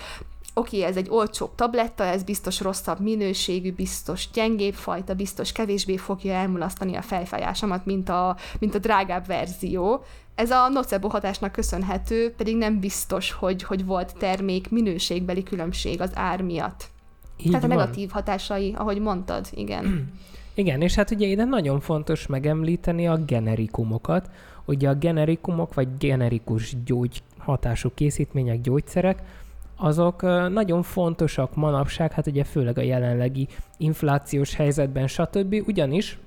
oké, 0.55 0.77
okay, 0.77 0.91
ez 0.91 0.97
egy 0.97 1.09
olcsóbb 1.11 1.55
tabletta, 1.55 2.05
ez 2.05 2.23
biztos 2.23 2.61
rosszabb 2.61 3.01
minőségű, 3.01 3.73
biztos 3.73 4.31
gyengébb 4.33 4.75
fajta, 4.75 5.15
biztos 5.15 5.53
kevésbé 5.53 5.97
fogja 5.97 6.33
elmulasztani 6.33 6.97
a 6.97 7.03
fejfájásomat, 7.03 7.85
mint 7.85 8.09
a, 8.09 8.37
mint 8.59 8.75
a 8.75 8.79
drágább 8.79 9.27
verzió. 9.27 10.05
Ez 10.35 10.51
a 10.51 10.69
nocebo 10.69 11.09
hatásnak 11.09 11.53
köszönhető, 11.53 12.35
pedig 12.37 12.57
nem 12.57 12.81
biztos, 12.81 13.33
hogy, 13.33 13.63
hogy 13.63 13.85
volt 13.85 14.17
termék 14.19 14.71
minőségbeli 14.71 15.43
különbség 15.43 16.01
az 16.01 16.11
ár 16.15 16.43
miatt. 16.43 16.91
Így 17.37 17.51
Tehát 17.51 17.67
van. 17.67 17.71
a 17.71 17.75
negatív 17.75 18.11
hatásai, 18.11 18.75
ahogy 18.77 19.01
mondtad, 19.01 19.47
igen. 19.51 19.85
Igen, 20.55 20.81
és 20.81 20.95
hát 20.95 21.11
ugye 21.11 21.27
ide 21.27 21.45
nagyon 21.45 21.81
fontos 21.81 22.27
megemlíteni 22.27 23.09
a 23.09 23.17
generikumokat. 23.17 24.31
Ugye 24.65 24.89
a 24.89 24.95
generikumok, 24.95 25.75
vagy 25.75 25.89
generikus 25.99 26.77
gyógyhatású 26.85 27.91
készítmények, 27.95 28.61
gyógyszerek, 28.61 29.23
azok 29.83 30.23
nagyon 30.53 30.83
fontosak 30.83 31.55
manapság, 31.55 32.13
hát 32.13 32.27
ugye 32.27 32.45
főleg 32.45 32.79
a 32.79 32.83
jelenlegi 32.83 33.49
inflációs 33.77 34.55
helyzetben, 34.55 35.07
stb. 35.07 35.55
Ugyanis 35.67 36.19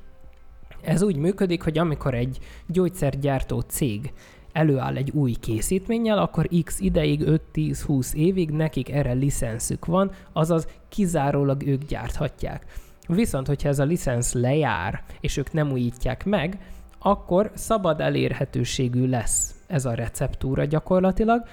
ez 0.82 1.02
úgy 1.02 1.16
működik, 1.16 1.62
hogy 1.62 1.78
amikor 1.78 2.14
egy 2.14 2.40
gyógyszergyártó 2.68 3.60
cég 3.60 4.14
előáll 4.52 4.96
egy 4.96 5.12
új 5.12 5.32
készítménnyel, 5.32 6.18
akkor 6.18 6.50
x 6.64 6.80
ideig, 6.80 7.24
5-10-20 7.54 8.14
évig 8.14 8.50
nekik 8.50 8.92
erre 8.92 9.12
licenszük 9.12 9.86
van, 9.86 10.12
azaz 10.34 10.68
kizárólag 10.90 11.68
ők 11.68 11.84
gyárthatják. 11.84 12.66
Viszont, 13.08 13.48
hogyha 13.48 13.70
ez 13.70 13.80
a 13.80 13.84
licensz 13.84 14.34
lejár, 14.34 15.04
és 15.20 15.38
ők 15.38 15.54
nem 15.54 15.72
újítják 15.72 16.26
meg, 16.26 16.58
akkor 17.00 17.52
szabad 17.54 18.02
elérhetőségű 18.02 19.08
lesz 19.08 19.56
ez 19.68 19.86
a 19.86 19.94
receptúra 19.94 20.66
gyakorlatilag, 20.66 21.44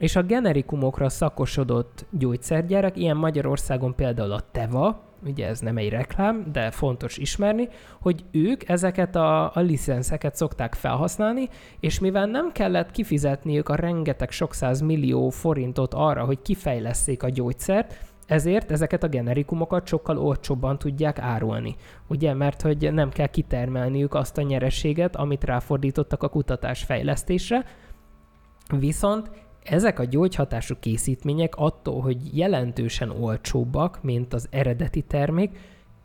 és 0.00 0.16
a 0.16 0.22
generikumokra 0.22 1.08
szakosodott 1.08 2.06
gyógyszergyárak, 2.10 2.96
ilyen 2.96 3.16
Magyarországon 3.16 3.94
például 3.94 4.32
a 4.32 4.40
Teva, 4.52 5.00
ugye 5.26 5.46
ez 5.46 5.60
nem 5.60 5.76
egy 5.76 5.88
reklám, 5.88 6.44
de 6.52 6.70
fontos 6.70 7.16
ismerni, 7.16 7.68
hogy 8.00 8.24
ők 8.30 8.68
ezeket 8.68 9.16
a, 9.16 9.54
a 9.54 9.60
licenszeket 9.60 10.36
szokták 10.36 10.74
felhasználni, 10.74 11.48
és 11.80 11.98
mivel 11.98 12.26
nem 12.26 12.52
kellett 12.52 12.90
kifizetniük 12.90 13.68
a 13.68 13.74
rengeteg 13.74 14.30
sok 14.30 14.54
millió 14.84 15.30
forintot 15.30 15.94
arra, 15.94 16.24
hogy 16.24 16.42
kifejleszék 16.42 17.22
a 17.22 17.28
gyógyszert, 17.28 17.94
ezért 18.26 18.70
ezeket 18.70 19.02
a 19.02 19.08
generikumokat 19.08 19.86
sokkal 19.86 20.18
olcsóbban 20.18 20.78
tudják 20.78 21.18
árulni. 21.18 21.76
Ugye, 22.06 22.34
mert 22.34 22.62
hogy 22.62 22.92
nem 22.92 23.10
kell 23.10 23.26
kitermelniük 23.26 24.14
azt 24.14 24.38
a 24.38 24.42
nyerességet, 24.42 25.16
amit 25.16 25.44
ráfordítottak 25.44 26.22
a 26.22 26.28
kutatás 26.28 26.82
fejlesztésre, 26.82 27.64
viszont 28.78 29.30
ezek 29.64 29.98
a 29.98 30.04
gyógyhatású 30.04 30.74
készítmények 30.80 31.56
attól, 31.56 32.00
hogy 32.00 32.36
jelentősen 32.36 33.10
olcsóbbak, 33.10 33.98
mint 34.02 34.34
az 34.34 34.46
eredeti 34.50 35.02
termék, 35.02 35.58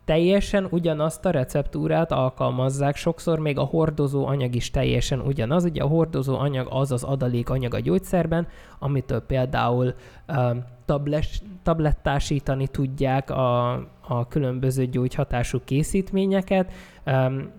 teljesen 0.04 0.66
ugyanazt 0.70 1.24
a 1.24 1.30
receptúrát 1.30 2.12
alkalmazzák, 2.12 2.96
sokszor 2.96 3.38
még 3.38 3.58
a 3.58 3.62
hordozó 3.62 4.26
anyag 4.26 4.54
is 4.54 4.70
teljesen 4.70 5.20
ugyanaz. 5.20 5.64
Ugye 5.64 5.82
a 5.82 5.86
hordozó 5.86 6.38
anyag 6.38 6.66
az 6.70 6.92
az 6.92 7.02
adalék 7.02 7.48
anyag 7.48 7.74
a 7.74 7.80
gyógyszerben, 7.80 8.46
amitől 8.78 9.20
például 9.20 9.94
uh, 10.28 10.56
tablet, 10.84 11.28
tablettásítani 11.62 12.66
tudják 12.66 13.30
a, 13.30 13.72
a 14.00 14.28
különböző 14.28 14.86
gyógyhatású 14.86 15.60
készítményeket. 15.64 16.72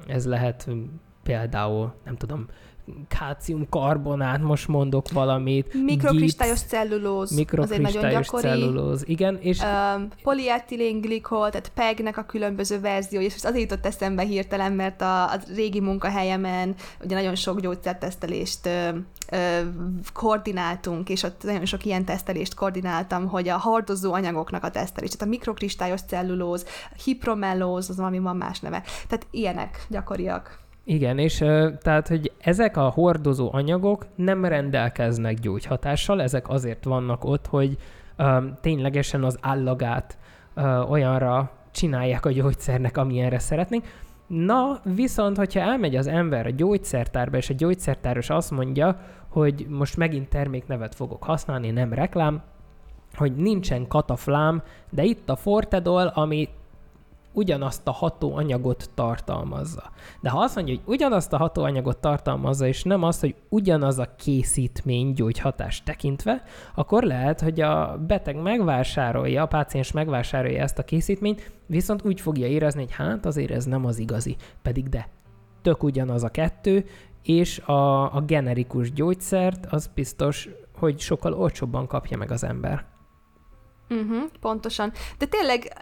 Ez 0.07 0.25
lehet 0.25 0.67
például, 1.27 1.93
nem 2.05 2.17
tudom, 2.17 2.45
kálciumkarbonát, 3.07 4.41
most 4.41 4.67
mondok 4.67 5.11
valamit. 5.11 5.73
Mikrokristályos 5.73 6.59
cellulóz, 6.59 7.35
mikrokristályos 7.35 7.87
az 7.87 7.95
egy 7.95 8.01
nagyon 8.01 8.21
gyakori. 8.21 8.43
cellulóz, 8.43 9.03
igen. 9.07 9.37
És... 9.41 9.61
Um, 9.61 10.07
polietilén 10.23 11.01
glikol, 11.01 11.49
tehát 11.49 11.71
PEG-nek 11.75 12.17
a 12.17 12.23
különböző 12.23 12.79
verzió, 12.79 13.19
és 13.19 13.33
azért 13.43 13.71
jutott 13.71 13.85
eszembe 13.85 14.23
hirtelen, 14.23 14.71
mert 14.71 15.01
a, 15.01 15.23
a 15.23 15.39
régi 15.55 15.79
munkahelyemen 15.79 16.75
ugye 17.03 17.15
nagyon 17.15 17.35
sok 17.35 17.59
gyógyszertesztelést 17.59 18.65
ö, 18.65 18.89
ö, 19.31 19.59
koordináltunk, 20.13 21.09
és 21.09 21.23
ott 21.23 21.43
nagyon 21.43 21.65
sok 21.65 21.85
ilyen 21.85 22.05
tesztelést 22.05 22.53
koordináltam, 22.53 23.27
hogy 23.27 23.49
a 23.49 23.59
hordozó 23.59 24.13
anyagoknak 24.13 24.63
a 24.63 24.71
tesztelés, 24.71 25.09
tehát 25.09 25.27
a 25.27 25.29
mikrokristályos 25.29 26.01
cellulóz, 26.01 26.65
hipromellóz, 27.03 27.89
az 27.89 27.97
valami 27.97 28.19
van 28.19 28.37
más 28.37 28.59
neve. 28.59 28.83
Tehát 29.07 29.27
ilyenek 29.31 29.85
gyakoriak. 29.89 30.65
Igen, 30.89 31.17
és 31.17 31.37
tehát, 31.81 32.07
hogy 32.07 32.31
ezek 32.39 32.77
a 32.77 32.89
hordozó 32.89 33.49
anyagok 33.53 34.05
nem 34.15 34.45
rendelkeznek 34.45 35.39
gyógyhatással, 35.39 36.21
ezek 36.21 36.49
azért 36.49 36.83
vannak 36.83 37.25
ott, 37.25 37.47
hogy 37.47 37.77
ténylegesen 38.61 39.23
az 39.23 39.37
állagát 39.41 40.17
olyanra 40.89 41.51
csinálják 41.71 42.25
a 42.25 42.31
gyógyszernek, 42.31 42.97
amilyenre 42.97 43.39
szeretnénk. 43.39 43.85
Na, 44.27 44.79
viszont, 44.95 45.37
hogyha 45.37 45.59
elmegy 45.59 45.95
az 45.95 46.07
ember 46.07 46.45
a 46.45 46.51
gyógyszertárba, 46.51 47.37
és 47.37 47.49
a 47.49 47.53
gyógyszertáros 47.53 48.29
azt 48.29 48.51
mondja, 48.51 48.99
hogy 49.29 49.65
most 49.69 49.97
megint 49.97 50.29
terméknevet 50.29 50.95
fogok 50.95 51.23
használni, 51.23 51.71
nem 51.71 51.93
reklám, 51.93 52.41
hogy 53.15 53.35
nincsen 53.35 53.87
kataflám, 53.87 54.63
de 54.89 55.03
itt 55.03 55.29
a 55.29 55.35
Fortedol, 55.35 56.07
ami 56.07 56.49
ugyanazt 57.37 57.87
a 57.87 57.91
hatóanyagot 57.91 58.89
tartalmazza. 58.93 59.83
De 60.21 60.29
ha 60.29 60.39
azt 60.39 60.55
mondja, 60.55 60.75
hogy 60.75 60.93
ugyanazt 60.93 61.33
a 61.33 61.37
hatóanyagot 61.37 61.97
tartalmazza, 61.97 62.67
és 62.67 62.83
nem 62.83 63.03
azt, 63.03 63.19
hogy 63.19 63.35
ugyanaz 63.49 63.99
a 63.99 64.15
készítmény 64.15 65.13
gyógyhatást 65.13 65.85
tekintve, 65.85 66.43
akkor 66.75 67.03
lehet, 67.03 67.41
hogy 67.41 67.61
a 67.61 67.97
beteg 68.07 68.41
megvásárolja, 68.41 69.41
a 69.41 69.47
páciens 69.47 69.91
megvásárolja 69.91 70.61
ezt 70.61 70.79
a 70.79 70.83
készítményt, 70.83 71.51
viszont 71.65 72.05
úgy 72.05 72.21
fogja 72.21 72.47
érezni, 72.47 72.81
hogy 72.81 72.93
hát 72.93 73.25
azért 73.25 73.51
ez 73.51 73.65
nem 73.65 73.85
az 73.85 73.99
igazi, 73.99 74.35
pedig 74.61 74.89
de 74.89 75.09
tök 75.61 75.83
ugyanaz 75.83 76.23
a 76.23 76.29
kettő, 76.29 76.85
és 77.23 77.59
a, 77.59 78.15
a 78.15 78.21
generikus 78.21 78.93
gyógyszert 78.93 79.65
az 79.65 79.89
biztos, 79.95 80.49
hogy 80.77 80.99
sokkal 80.99 81.33
olcsóbban 81.33 81.87
kapja 81.87 82.17
meg 82.17 82.31
az 82.31 82.43
ember. 82.43 82.96
Uh-huh, 83.89 84.23
pontosan. 84.39 84.91
De 85.17 85.25
tényleg, 85.25 85.73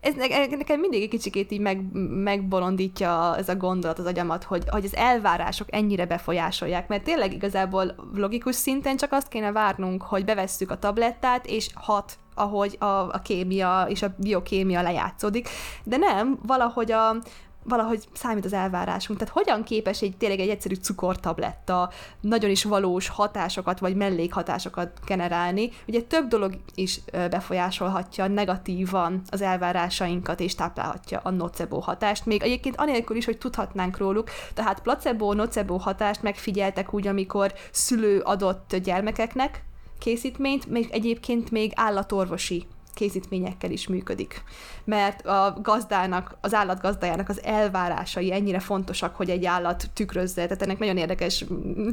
ez 0.00 0.14
nekem 0.50 0.80
mindig 0.80 1.02
egy 1.02 1.08
kicsikét 1.08 1.50
így 1.50 1.60
meg, 1.60 1.92
megbolondítja 2.22 3.36
ez 3.36 3.48
a 3.48 3.56
gondolat 3.56 3.98
az 3.98 4.06
agyamat, 4.06 4.44
hogy, 4.44 4.64
hogy 4.68 4.84
az 4.84 4.96
elvárások 4.96 5.66
ennyire 5.70 6.06
befolyásolják, 6.06 6.88
mert 6.88 7.04
tényleg 7.04 7.32
igazából 7.32 7.94
logikus 8.14 8.54
szinten 8.54 8.96
csak 8.96 9.12
azt 9.12 9.28
kéne 9.28 9.52
várnunk, 9.52 10.02
hogy 10.02 10.24
bevesszük 10.24 10.70
a 10.70 10.78
tablettát, 10.78 11.46
és 11.46 11.70
hat 11.74 12.18
ahogy 12.34 12.76
a, 12.78 12.84
a 12.84 13.20
kémia 13.24 13.86
és 13.88 14.02
a 14.02 14.14
biokémia 14.16 14.82
lejátszódik, 14.82 15.48
de 15.84 15.96
nem, 15.96 16.38
valahogy 16.46 16.92
a, 16.92 17.16
valahogy 17.64 18.04
számít 18.12 18.44
az 18.44 18.52
elvárásunk. 18.52 19.18
Tehát 19.18 19.34
hogyan 19.34 19.62
képes 19.62 20.02
egy 20.02 20.16
tényleg 20.16 20.40
egy 20.40 20.48
egyszerű 20.48 20.74
cukortabletta 20.74 21.90
nagyon 22.20 22.50
is 22.50 22.64
valós 22.64 23.08
hatásokat 23.08 23.78
vagy 23.78 23.96
mellékhatásokat 23.96 25.00
generálni. 25.06 25.70
Ugye 25.86 26.02
több 26.02 26.28
dolog 26.28 26.58
is 26.74 27.00
befolyásolhatja 27.12 28.26
negatívan 28.26 29.22
az 29.30 29.42
elvárásainkat 29.42 30.40
és 30.40 30.54
táplálhatja 30.54 31.20
a 31.22 31.30
nocebo 31.30 31.78
hatást, 31.78 32.26
még 32.26 32.42
egyébként 32.42 32.76
anélkül 32.76 33.16
is, 33.16 33.24
hogy 33.24 33.38
tudhatnánk 33.38 33.96
róluk. 33.96 34.30
Tehát 34.54 34.80
placebo, 34.80 35.32
nocebo 35.32 35.76
hatást 35.76 36.22
megfigyeltek 36.22 36.94
úgy, 36.94 37.06
amikor 37.06 37.54
szülő 37.70 38.20
adott 38.20 38.76
gyermekeknek 38.76 39.62
készítményt, 39.98 40.66
még 40.66 40.88
egyébként 40.90 41.50
még 41.50 41.72
állatorvosi 41.74 42.66
készítményekkel 42.98 43.70
is 43.70 43.88
működik. 43.88 44.42
Mert 44.84 45.26
a 45.26 45.58
gazdának, 45.62 46.36
az 46.40 46.54
állat 46.54 46.80
gazdájának 46.80 47.28
az 47.28 47.42
elvárásai 47.42 48.32
ennyire 48.32 48.58
fontosak, 48.58 49.16
hogy 49.16 49.30
egy 49.30 49.44
állat 49.44 49.90
tükrözze, 49.94 50.42
tehát 50.42 50.62
ennek 50.62 50.78
nagyon 50.78 50.96
érdekes 50.96 51.44
mm, 51.52 51.88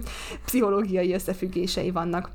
pszichológiai 0.46 1.14
összefüggései 1.14 1.92
vannak. 1.92 2.30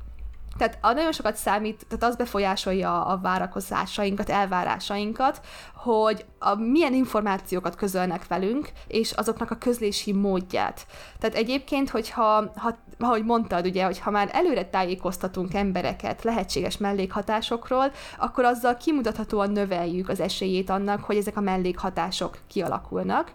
Tehát 0.57 0.77
a 0.81 0.91
nagyon 0.91 1.11
sokat 1.11 1.35
számít, 1.35 1.85
tehát 1.87 2.03
az 2.03 2.15
befolyásolja 2.15 3.05
a 3.05 3.17
várakozásainkat, 3.17 4.29
elvárásainkat, 4.29 5.41
hogy 5.75 6.25
a, 6.39 6.55
milyen 6.55 6.93
információkat 6.93 7.75
közölnek 7.75 8.27
velünk, 8.27 8.71
és 8.87 9.11
azoknak 9.11 9.51
a 9.51 9.57
közlési 9.57 10.13
módját. 10.13 10.85
Tehát 11.19 11.35
egyébként, 11.35 11.89
hogyha, 11.89 12.51
ha, 12.55 12.77
ahogy 12.99 13.23
mondtad, 13.23 13.65
ugye, 13.65 13.85
hogy 13.85 13.99
ha 13.99 14.11
már 14.11 14.29
előre 14.31 14.65
tájékoztatunk 14.65 15.53
embereket 15.53 16.23
lehetséges 16.23 16.77
mellékhatásokról, 16.77 17.91
akkor 18.17 18.43
azzal 18.43 18.77
kimutathatóan 18.77 19.51
növeljük 19.51 20.09
az 20.09 20.19
esélyét 20.19 20.69
annak, 20.69 21.03
hogy 21.03 21.17
ezek 21.17 21.37
a 21.37 21.41
mellékhatások 21.41 22.37
kialakulnak 22.47 23.31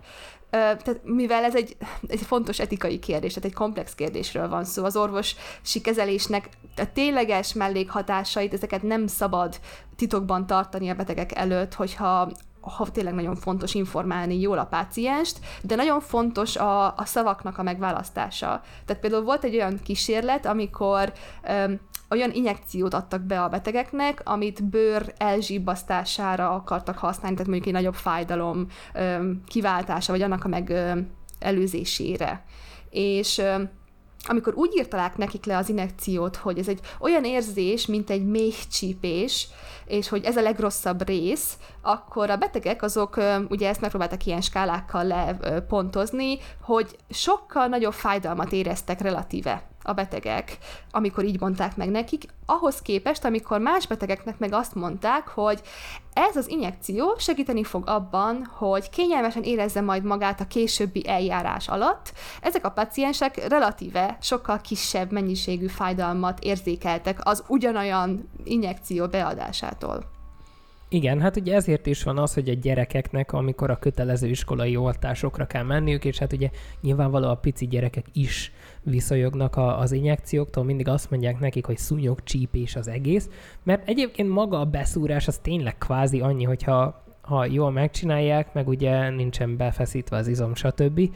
tehát 0.57 1.01
mivel 1.03 1.45
ez 1.45 1.55
egy, 1.55 1.77
egy 2.07 2.21
fontos 2.21 2.59
etikai 2.59 2.99
kérdés, 2.99 3.33
tehát 3.33 3.49
egy 3.49 3.57
komplex 3.57 3.95
kérdésről 3.95 4.49
van 4.49 4.65
szó, 4.65 4.85
az 4.85 4.97
orvosi 4.97 5.81
kezelésnek 5.83 6.49
a 6.77 6.93
tényleges 6.93 7.53
mellékhatásait, 7.53 8.53
ezeket 8.53 8.83
nem 8.83 9.07
szabad 9.07 9.61
titokban 9.97 10.47
tartani 10.47 10.89
a 10.89 10.95
betegek 10.95 11.37
előtt, 11.37 11.75
hogyha 11.75 12.33
ha 12.77 12.91
tényleg 12.91 13.15
nagyon 13.15 13.37
fontos 13.37 13.75
informálni 13.75 14.41
jól 14.41 14.59
a 14.59 14.65
pácienst, 14.65 15.39
de 15.63 15.75
nagyon 15.75 16.01
fontos 16.01 16.57
a, 16.57 16.87
a 16.87 17.05
szavaknak 17.05 17.59
a 17.59 17.63
megválasztása. 17.63 18.63
Tehát 18.85 19.03
például 19.03 19.23
volt 19.23 19.45
egy 19.45 19.55
olyan 19.55 19.81
kísérlet, 19.83 20.47
amikor 20.47 21.13
um, 21.49 21.81
olyan 22.11 22.33
injekciót 22.33 22.95
adtak 22.95 23.23
be 23.23 23.43
a 23.43 23.49
betegeknek, 23.49 24.21
amit 24.25 24.65
bőr 24.65 25.15
elzsibbasztására 25.17 26.51
akartak 26.51 26.99
használni, 26.99 27.37
tehát 27.37 27.51
mondjuk 27.51 27.75
egy 27.75 27.81
nagyobb 27.81 27.95
fájdalom 27.95 28.67
kiváltása, 29.47 30.13
vagy 30.13 30.23
annak 30.23 30.45
a 30.45 30.49
meg 30.49 30.73
előzésére. 31.39 32.45
És 32.91 33.43
amikor 34.29 34.55
úgy 34.55 34.77
írtalák 34.77 35.17
nekik 35.17 35.45
le 35.45 35.57
az 35.57 35.69
injekciót, 35.69 36.37
hogy 36.37 36.59
ez 36.59 36.69
egy 36.69 36.81
olyan 37.01 37.25
érzés, 37.25 37.87
mint 37.87 38.11
egy 38.11 38.27
mély 38.27 38.53
csípés, 38.71 39.49
és 39.87 40.09
hogy 40.09 40.25
ez 40.25 40.37
a 40.37 40.43
legrosszabb 40.43 41.07
rész, 41.07 41.57
akkor 41.83 42.31
a 42.31 42.37
betegek 42.37 42.83
azok, 42.83 43.21
ugye 43.49 43.69
ezt 43.69 43.81
megpróbáltak 43.81 44.27
ilyen 44.27 44.41
skálákkal 44.41 45.05
lepontozni, 45.05 46.39
hogy 46.61 46.97
sokkal 47.11 47.67
nagyobb 47.67 47.93
fájdalmat 47.93 48.53
éreztek 48.53 49.01
relatíve 49.01 49.63
a 49.87 49.93
betegek, 49.93 50.59
amikor 50.91 51.25
így 51.25 51.41
mondták 51.41 51.77
meg 51.77 51.91
nekik, 51.91 52.25
ahhoz 52.47 52.83
képest, 52.83 53.25
amikor 53.25 53.61
más 53.61 53.87
betegeknek 53.87 54.39
meg 54.39 54.53
azt 54.53 54.75
mondták, 54.75 55.29
hogy 55.29 55.61
ez 56.13 56.37
az 56.37 56.49
injekció 56.49 57.15
segíteni 57.19 57.65
fog 57.65 57.89
abban, 57.89 58.51
hogy 58.57 58.91
kényelmesen 58.91 59.43
érezze 59.43 59.81
majd 59.81 60.03
magát 60.03 60.41
a 60.41 60.47
későbbi 60.47 61.09
eljárás 61.09 61.69
alatt. 61.69 62.13
Ezek 62.41 62.65
a 62.65 62.71
paciensek 62.71 63.49
relatíve 63.49 64.17
sokkal 64.21 64.61
kisebb 64.61 65.13
mennyiségű 65.13 65.67
fájdalmat 65.67 66.39
érzékeltek 66.41 67.21
az 67.23 67.45
ugyanolyan 67.49 68.31
injekció 68.45 69.07
beadásától. 69.79 70.15
Igen, 70.89 71.21
hát 71.21 71.37
ugye 71.37 71.55
ezért 71.55 71.87
is 71.87 72.03
van 72.03 72.19
az, 72.19 72.35
hogy 72.35 72.49
a 72.49 72.55
gyerekeknek, 72.55 73.33
amikor 73.33 73.71
a 73.71 73.79
kötelező 73.79 74.29
iskolai 74.29 74.77
oltásokra 74.77 75.47
kell 75.47 75.63
menniük, 75.63 76.05
és 76.05 76.19
hát 76.19 76.33
ugye 76.33 76.51
nyilvánvalóan 76.81 77.31
a 77.31 77.35
pici 77.41 77.67
gyerekek 77.67 78.07
is 78.13 78.53
viszonyognak 78.83 79.57
a, 79.57 79.79
az 79.79 79.93
injekcióktól, 79.93 80.65
mindig 80.65 80.89
azt 80.89 81.11
mondják 81.11 81.39
nekik, 81.39 81.67
hogy 81.67 81.79
szúnyog 81.79 82.23
csípés 82.23 82.77
az 82.77 82.89
egész, 82.89 83.29
mert 83.63 83.89
egyébként 83.89 84.29
maga 84.29 84.61
a 84.61 84.65
beszúrás 84.65 85.29
az 85.29 85.39
tényleg 85.39 85.79
kvázi 85.79 86.21
annyi, 86.21 86.45
hogyha 86.45 87.05
ha 87.21 87.45
jól 87.45 87.71
megcsinálják, 87.71 88.55
meg 88.55 88.69
ugye 88.69 89.11
nincsen 89.11 89.57
befeszítve 89.57 90.17
az 90.17 90.29
izom, 90.29 90.55
stb. 90.55 91.11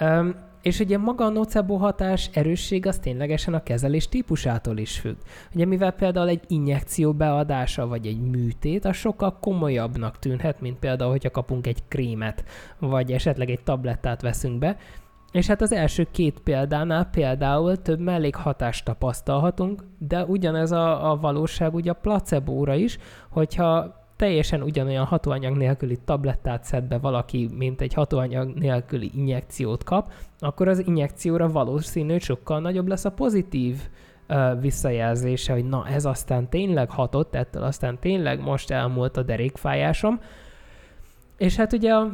Um, 0.00 0.34
és 0.62 0.80
ugye 0.80 0.98
maga 0.98 1.24
a 1.24 1.28
nocebo 1.28 1.76
hatás 1.76 2.30
erősség 2.32 2.86
az 2.86 2.98
ténylegesen 2.98 3.54
a 3.54 3.62
kezelés 3.62 4.08
típusától 4.08 4.78
is 4.78 4.98
függ. 4.98 5.16
Ugye 5.54 5.64
mivel 5.64 5.90
például 5.92 6.28
egy 6.28 6.42
injekció 6.46 7.12
beadása 7.12 7.86
vagy 7.86 8.06
egy 8.06 8.20
műtét, 8.20 8.84
az 8.84 8.96
sokkal 8.96 9.38
komolyabbnak 9.40 10.18
tűnhet, 10.18 10.60
mint 10.60 10.78
például, 10.78 11.10
hogyha 11.10 11.30
kapunk 11.30 11.66
egy 11.66 11.82
krémet, 11.88 12.44
vagy 12.78 13.12
esetleg 13.12 13.50
egy 13.50 13.62
tablettát 13.62 14.22
veszünk 14.22 14.58
be, 14.58 14.76
és 15.32 15.46
hát 15.46 15.62
az 15.62 15.72
első 15.72 16.08
két 16.10 16.40
példánál 16.40 17.04
például 17.04 17.76
több 17.76 18.00
mellékhatást 18.00 18.84
tapasztalhatunk, 18.84 19.84
de 19.98 20.24
ugyanez 20.24 20.72
a, 20.72 21.10
a 21.10 21.16
valóság 21.16 21.74
ugye 21.74 21.90
a 21.90 21.94
placebóra 21.94 22.74
is, 22.74 22.98
hogyha 23.30 24.00
teljesen 24.22 24.62
ugyanolyan 24.62 25.04
hatóanyag 25.04 25.56
nélküli 25.56 25.98
tablettát 26.04 26.64
szed 26.64 26.84
be 26.84 26.98
valaki, 26.98 27.48
mint 27.54 27.80
egy 27.80 27.94
hatóanyag 27.94 28.54
nélküli 28.54 29.10
injekciót 29.14 29.84
kap, 29.84 30.12
akkor 30.38 30.68
az 30.68 30.86
injekcióra 30.86 31.48
valószínű, 31.48 32.18
sokkal 32.18 32.60
nagyobb 32.60 32.88
lesz 32.88 33.04
a 33.04 33.10
pozitív 33.10 33.76
uh, 34.28 34.60
visszajelzése, 34.60 35.52
hogy 35.52 35.68
na 35.68 35.86
ez 35.88 36.04
aztán 36.04 36.48
tényleg 36.48 36.90
hatott, 36.90 37.34
ettől 37.34 37.62
aztán 37.62 37.98
tényleg 37.98 38.40
most 38.40 38.70
elmúlt 38.70 39.16
a 39.16 39.22
derékfájásom. 39.22 40.20
És 41.36 41.56
hát 41.56 41.72
ugye 41.72 41.92
a 41.92 42.10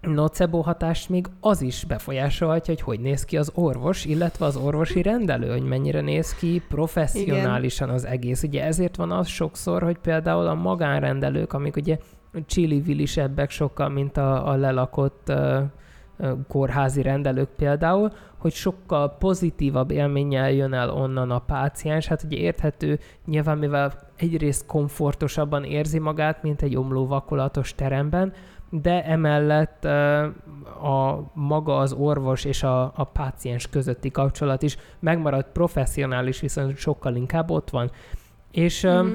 nocebo 0.00 0.60
hatást 0.60 1.08
még 1.08 1.26
az 1.40 1.62
is 1.62 1.84
befolyásolhatja, 1.84 2.74
hogy 2.74 2.82
hogy 2.82 3.00
néz 3.00 3.24
ki 3.24 3.36
az 3.36 3.52
orvos, 3.54 4.04
illetve 4.04 4.46
az 4.46 4.56
orvosi 4.56 5.02
rendelő, 5.02 5.50
hogy 5.50 5.62
mennyire 5.62 6.00
néz 6.00 6.34
ki 6.34 6.62
professzionálisan 6.68 7.88
az 7.88 8.06
egész. 8.06 8.42
Ugye 8.42 8.64
ezért 8.64 8.96
van 8.96 9.10
az 9.10 9.26
sokszor, 9.26 9.82
hogy 9.82 9.98
például 9.98 10.46
a 10.46 10.54
magánrendelők, 10.54 11.52
amik 11.52 11.76
ugye 11.76 11.98
csili-vilisebbek 12.46 13.50
sokkal, 13.50 13.88
mint 13.88 14.16
a, 14.16 14.48
a 14.48 14.56
lelakott 14.56 15.28
uh, 15.28 15.62
kórházi 16.48 17.02
rendelők 17.02 17.48
például, 17.56 18.12
hogy 18.38 18.52
sokkal 18.52 19.16
pozitívabb 19.18 19.90
élménnyel 19.90 20.50
jön 20.50 20.72
el 20.72 20.90
onnan 20.90 21.30
a 21.30 21.38
páciens. 21.38 22.06
Hát 22.06 22.22
ugye 22.22 22.36
érthető, 22.36 22.98
nyilván 23.26 23.58
mivel 23.58 23.92
egyrészt 24.16 24.66
komfortosabban 24.66 25.64
érzi 25.64 25.98
magát, 25.98 26.42
mint 26.42 26.62
egy 26.62 26.76
omlóvakolatos 26.76 27.74
teremben, 27.74 28.32
de 28.70 29.04
emellett 29.04 29.84
a 30.82 31.30
maga 31.34 31.78
az 31.78 31.92
orvos 31.92 32.44
és 32.44 32.62
a, 32.62 32.82
a 32.82 33.04
páciens 33.04 33.68
közötti 33.68 34.10
kapcsolat 34.10 34.62
is 34.62 34.76
megmaradt 34.98 35.52
professzionális, 35.52 36.40
viszont 36.40 36.76
sokkal 36.76 37.14
inkább 37.14 37.50
ott 37.50 37.70
van. 37.70 37.90
És 38.50 38.86
mm-hmm. 38.86 39.14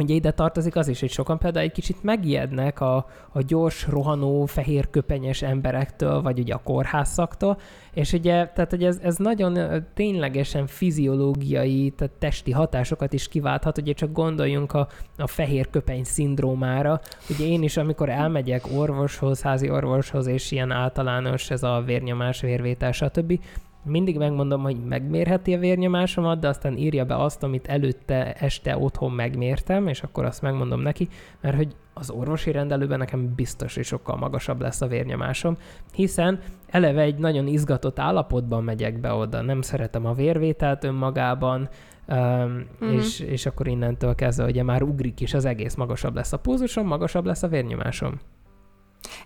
Ugye 0.00 0.14
ide 0.14 0.30
tartozik 0.30 0.76
az 0.76 0.88
is, 0.88 1.00
hogy 1.00 1.10
sokan 1.10 1.38
például 1.38 1.64
egy 1.64 1.72
kicsit 1.72 2.02
megijednek 2.02 2.80
a, 2.80 3.06
a 3.32 3.42
gyors, 3.42 3.86
rohanó, 3.88 4.44
fehérköpenyes 4.44 5.42
emberektől, 5.42 6.22
vagy 6.22 6.38
ugye 6.38 6.54
a 6.54 6.60
kórházaktól, 6.64 7.58
és 7.92 8.12
ugye, 8.12 8.46
tehát 8.46 8.70
hogy 8.70 8.84
ez, 8.84 8.98
ez 9.02 9.16
nagyon 9.16 9.84
ténylegesen 9.94 10.66
fiziológiai, 10.66 11.90
tehát 11.96 12.14
testi 12.14 12.50
hatásokat 12.50 13.12
is 13.12 13.28
kiválthat, 13.28 13.78
ugye 13.78 13.92
csak 13.92 14.12
gondoljunk 14.12 14.72
a, 14.72 14.88
a 15.16 15.26
fehérköpeny 15.26 16.04
szindrómára. 16.04 17.00
Ugye 17.28 17.44
én 17.44 17.62
is, 17.62 17.76
amikor 17.76 18.08
elmegyek 18.08 18.64
orvoshoz, 18.76 19.42
házi 19.42 19.70
orvoshoz, 19.70 20.26
és 20.26 20.50
ilyen 20.50 20.70
általános 20.70 21.50
ez 21.50 21.62
a 21.62 21.82
vérnyomás, 21.86 22.40
vérvétel, 22.40 22.92
stb., 22.92 23.40
mindig 23.82 24.18
megmondom, 24.18 24.62
hogy 24.62 24.76
megmérheti 24.84 25.54
a 25.54 25.58
vérnyomásomat, 25.58 26.38
de 26.40 26.48
aztán 26.48 26.76
írja 26.76 27.04
be 27.04 27.16
azt, 27.16 27.42
amit 27.42 27.66
előtte 27.66 28.32
este 28.32 28.78
otthon 28.78 29.12
megmértem, 29.12 29.86
és 29.86 30.02
akkor 30.02 30.24
azt 30.24 30.42
megmondom 30.42 30.80
neki, 30.80 31.08
mert 31.40 31.56
hogy 31.56 31.76
az 31.94 32.10
orvosi 32.10 32.50
rendelőben 32.50 32.98
nekem 32.98 33.34
biztos, 33.34 33.74
hogy 33.74 33.84
sokkal 33.84 34.16
magasabb 34.16 34.60
lesz 34.60 34.80
a 34.80 34.86
vérnyomásom, 34.86 35.56
hiszen 35.92 36.40
eleve 36.66 37.02
egy 37.02 37.18
nagyon 37.18 37.46
izgatott 37.46 37.98
állapotban 37.98 38.64
megyek 38.64 39.00
be 39.00 39.12
oda, 39.12 39.42
nem 39.42 39.62
szeretem 39.62 40.06
a 40.06 40.12
vérvételt 40.12 40.84
önmagában, 40.84 41.68
Um, 42.08 42.16
mm-hmm. 42.16 42.94
és, 42.94 43.20
és 43.20 43.46
akkor 43.46 43.68
innentől 43.68 44.14
kezdve 44.14 44.44
ugye 44.44 44.62
már 44.62 44.82
ugrik 44.82 45.20
is 45.20 45.34
az 45.34 45.44
egész, 45.44 45.74
magasabb 45.74 46.14
lesz 46.14 46.32
a 46.32 46.38
pulzusom, 46.38 46.86
magasabb 46.86 47.24
lesz 47.24 47.42
a 47.42 47.48
vérnyomásom. 47.48 48.20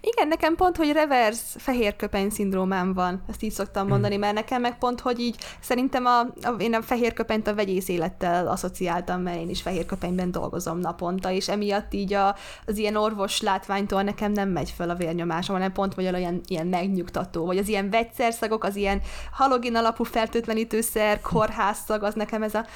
Igen, 0.00 0.28
nekem 0.28 0.54
pont, 0.54 0.76
hogy 0.76 0.92
reverse 0.92 1.58
fehér 1.58 1.96
köpeny 1.96 2.30
szindrómám 2.30 2.94
van, 2.94 3.24
ezt 3.28 3.42
így 3.42 3.50
szoktam 3.50 3.88
mondani, 3.88 4.16
mert 4.16 4.34
nekem 4.34 4.60
meg 4.60 4.78
pont, 4.78 5.00
hogy 5.00 5.20
így 5.20 5.36
szerintem 5.60 6.06
a, 6.06 6.20
a, 6.20 6.54
én 6.58 6.74
a 6.74 6.82
fehér 6.82 7.12
köpenyt 7.12 7.46
a 7.46 7.54
vegyész 7.54 7.88
élettel 7.88 8.48
asszociáltam, 8.48 9.20
mert 9.22 9.40
én 9.40 9.48
is 9.48 9.62
fehér 9.62 9.86
köpenyben 9.86 10.30
dolgozom 10.30 10.78
naponta, 10.78 11.30
és 11.30 11.48
emiatt 11.48 11.94
így 11.94 12.12
a, 12.12 12.36
az 12.66 12.78
ilyen 12.78 12.96
orvos 12.96 13.40
látványtól 13.40 14.02
nekem 14.02 14.32
nem 14.32 14.48
megy 14.48 14.70
föl 14.70 14.90
a 14.90 14.94
vérnyomásom, 14.94 15.56
hanem 15.56 15.72
pont 15.72 15.94
vagy 15.94 16.08
olyan 16.14 16.40
ilyen 16.46 16.66
megnyugtató, 16.66 17.44
vagy 17.44 17.58
az 17.58 17.68
ilyen 17.68 17.90
vegyszerszagok, 17.90 18.64
az 18.64 18.76
ilyen 18.76 19.00
halogén 19.32 19.76
alapú 19.76 20.04
fertőtlenítőszer, 20.04 21.20
kórházszag, 21.20 22.02
az 22.02 22.14
nekem 22.14 22.42
ez 22.42 22.54
a 22.54 22.66